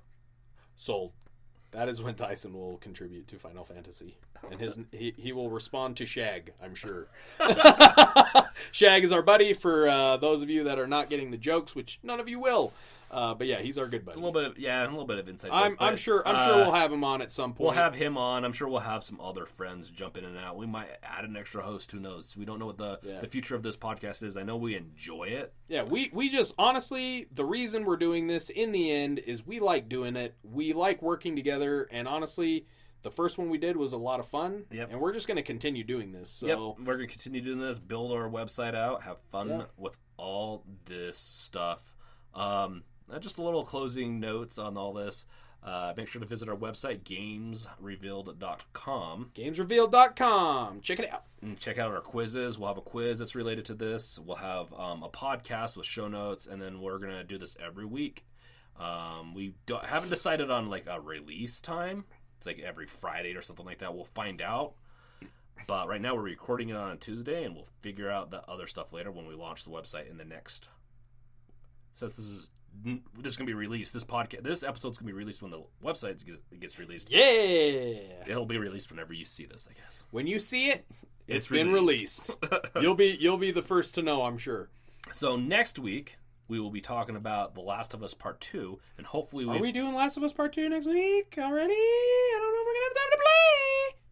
[0.77, 1.13] Sold.
[1.73, 4.17] That is when Tyson will contribute to Final Fantasy,
[4.49, 6.53] and his he, he will respond to Shag.
[6.63, 7.09] I'm sure.
[8.73, 9.53] Shag is our buddy.
[9.53, 12.39] For uh, those of you that are not getting the jokes, which none of you
[12.39, 12.73] will,
[13.15, 14.19] uh, but yeah, he's our good buddy.
[14.19, 15.51] A little bit of yeah, a little bit of insight.
[15.53, 17.61] I'm joke, I'm sure I'm uh, sure we'll have him on at some point.
[17.61, 18.45] We'll have him on.
[18.45, 20.57] I'm sure we'll have some other friends jump in and out.
[20.57, 21.93] We might add an extra host.
[21.93, 22.37] Who knows?
[22.37, 23.21] We don't know what the, Yeah.
[23.21, 24.37] the future of this podcast is.
[24.37, 25.55] I know we enjoy it.
[25.69, 29.61] Yeah, we we just honestly the reason we're doing this in the end is we
[29.61, 30.35] like doing it.
[30.43, 32.67] We like working together, and honestly,
[33.03, 34.65] the first one we did was a lot of fun.
[34.73, 34.91] Yep.
[34.91, 36.31] And we're just going to continue doing this.
[36.31, 37.79] So yep, we're gonna continue doing this.
[37.79, 39.03] Build our website out.
[39.03, 41.95] Have fun with all this stuff.
[42.35, 45.25] Um, uh, just a little closing notes on all this.
[45.63, 50.81] Uh, make sure to visit our website gamesrevealed.com gamesrevealed.com.
[50.83, 51.25] Check it out.
[51.41, 52.59] and check out our quizzes.
[52.59, 54.19] We'll have a quiz that's related to this.
[54.19, 57.87] We'll have um, a podcast with show notes, and then we're gonna do this every
[57.87, 58.27] week.
[58.79, 62.05] Um, we don't, haven't decided on like a release time.
[62.37, 63.95] It's like every Friday or something like that.
[63.95, 64.75] We'll find out.
[65.67, 68.67] But right now we're recording it on a Tuesday, and we'll figure out the other
[68.67, 70.69] stuff later when we launch the website in the next.
[71.93, 72.51] Since this is
[72.83, 76.23] this is gonna be released, this podcast, this episode's gonna be released when the website
[76.61, 77.11] gets- released.
[77.11, 78.25] Yeah.
[78.27, 80.07] It'll be released whenever you see this, I guess.
[80.11, 80.85] When you see it,
[81.27, 82.35] It's it's been released.
[82.81, 84.69] you'll be you'll be the first to know, I'm sure.
[85.13, 86.17] So next week
[86.49, 89.61] we will be talking about The Last of Us Part Two, and hopefully we, Are
[89.61, 91.73] we doing Last of Us Part 2 next week already?
[91.73, 94.04] I don't know if we're going to have time to play.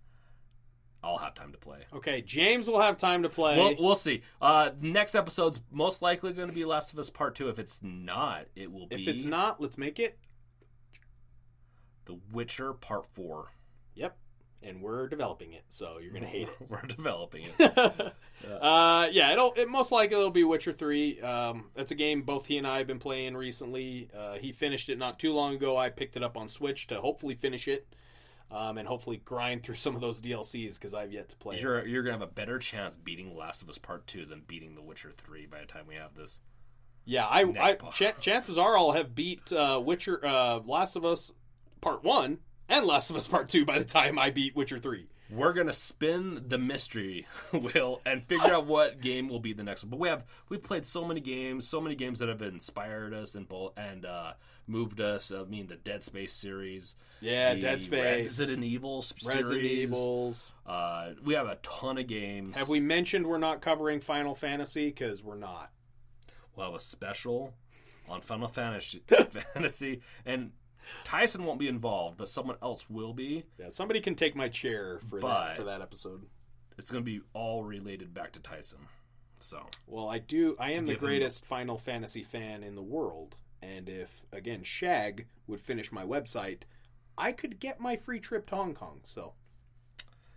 [1.05, 1.79] I'll have time to play.
[1.93, 3.57] Okay, James will have time to play.
[3.57, 4.23] We'll, we'll see.
[4.41, 7.49] Uh, next episode's most likely going to be Last of Us Part Two.
[7.49, 10.19] If it's not, it will be if it's not, let's make it.
[12.05, 13.49] The Witcher Part Four.
[13.95, 14.17] Yep.
[14.65, 16.71] And we're developing it, so you're going to hate it.
[16.71, 17.75] We're developing it.
[18.61, 21.21] uh, yeah, it'll it most likely it'll be Witcher Three.
[21.21, 24.09] Um, that's a game both he and I have been playing recently.
[24.17, 25.77] Uh, he finished it not too long ago.
[25.77, 27.89] I picked it up on Switch to hopefully finish it,
[28.53, 31.59] um, and hopefully grind through some of those DLCs because I've yet to play.
[31.59, 34.75] You're you're gonna have a better chance beating Last of Us Part Two than beating
[34.75, 36.41] The Witcher Three by the time we have this.
[37.05, 41.33] Yeah, I, I ch- chances are I'll have beat uh, Witcher, uh, Last of Us
[41.81, 42.39] Part One
[42.69, 45.09] and Last of Us Part Two by the time I beat Witcher Three.
[45.31, 49.83] We're gonna spin the mystery wheel and figure out what game will be the next
[49.83, 49.91] one.
[49.91, 53.35] But we have we've played so many games, so many games that have inspired us
[53.35, 54.35] and both and uh,
[54.67, 55.31] moved us.
[55.33, 59.71] I mean, the Dead Space series, Yeah, Dead Space, Resident Evil s- Resident series.
[59.83, 60.53] Evils.
[60.67, 62.57] Uh, we have a ton of games.
[62.57, 65.71] Have we mentioned we're not covering Final Fantasy because we're not?
[66.55, 67.55] We'll have a special
[68.09, 70.53] on Final Fantasy, Fantasy, and
[71.05, 73.45] Tyson won't be involved, but someone else will be.
[73.59, 76.23] Yeah, somebody can take my chair for But- that for that episode.
[76.79, 78.79] It's going to be all related back to Tyson.
[79.41, 80.55] So Well, I do.
[80.59, 84.63] I am the give him- greatest Final Fantasy fan in the world, and if again
[84.63, 86.63] Shag would finish my website,
[87.17, 89.01] I could get my free trip to Hong Kong.
[89.05, 89.35] So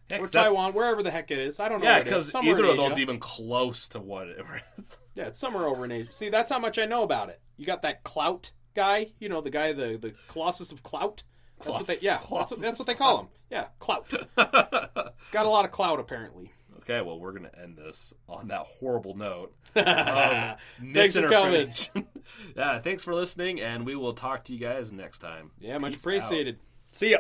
[0.09, 1.59] yeah, or Taiwan, wherever the heck it is.
[1.59, 1.87] I don't know.
[1.87, 2.31] Yeah, where it is.
[2.31, 4.55] because either of those even close to whatever.
[4.55, 4.97] it is.
[5.15, 6.11] Yeah, it's somewhere over in Asia.
[6.11, 7.39] See, that's how much I know about it.
[7.55, 11.23] You got that clout guy, you know, the guy, the the Colossus of Clout.
[11.59, 13.27] That's what they, yeah, that's what, that's what they call him.
[13.49, 14.07] Yeah, clout.
[14.09, 16.51] He's got a lot of clout, apparently.
[16.87, 19.51] Okay, well, we're going to end this on that horrible note.
[19.73, 21.73] Thanks for coming.
[22.55, 25.49] yeah, thanks for listening, and we will talk to you guys next time.
[25.59, 26.59] Yeah, much Peace appreciated.
[26.91, 27.17] See ya.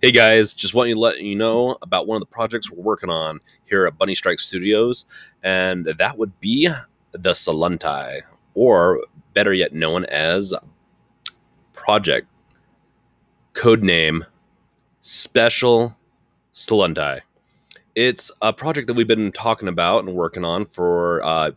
[0.00, 3.10] Hey guys, just want to let you know about one of the projects we're working
[3.10, 5.04] on here at BunnyStrike Studios,
[5.42, 6.70] and that would be
[7.12, 8.22] the Saluntai,
[8.54, 10.54] or better yet known as
[11.74, 12.26] Project
[13.52, 14.24] Codename
[15.00, 15.94] Special
[16.54, 17.20] Saluntai.
[18.02, 21.50] It's a project that we've been talking about and working on for uh,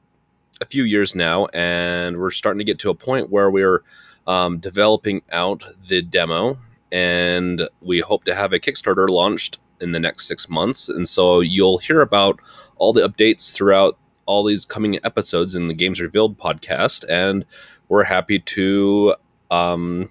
[0.59, 3.81] a few years now, and we're starting to get to a point where we're
[4.27, 6.59] um, developing out the demo
[6.91, 10.89] and we hope to have a Kickstarter launched in the next six months.
[10.89, 12.41] And so you'll hear about
[12.75, 17.05] all the updates throughout all these coming episodes in the Games Revealed podcast.
[17.07, 17.45] And
[17.87, 19.15] we're happy to
[19.49, 20.09] um,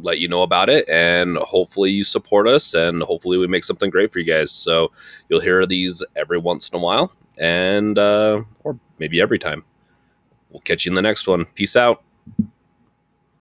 [0.00, 0.88] let you know about it.
[0.88, 4.50] And hopefully you support us and hopefully we make something great for you guys.
[4.50, 4.90] So
[5.28, 9.64] you'll hear these every once in a while and, uh, or maybe every time.
[10.50, 11.46] We'll catch you in the next one.
[11.46, 12.02] Peace out.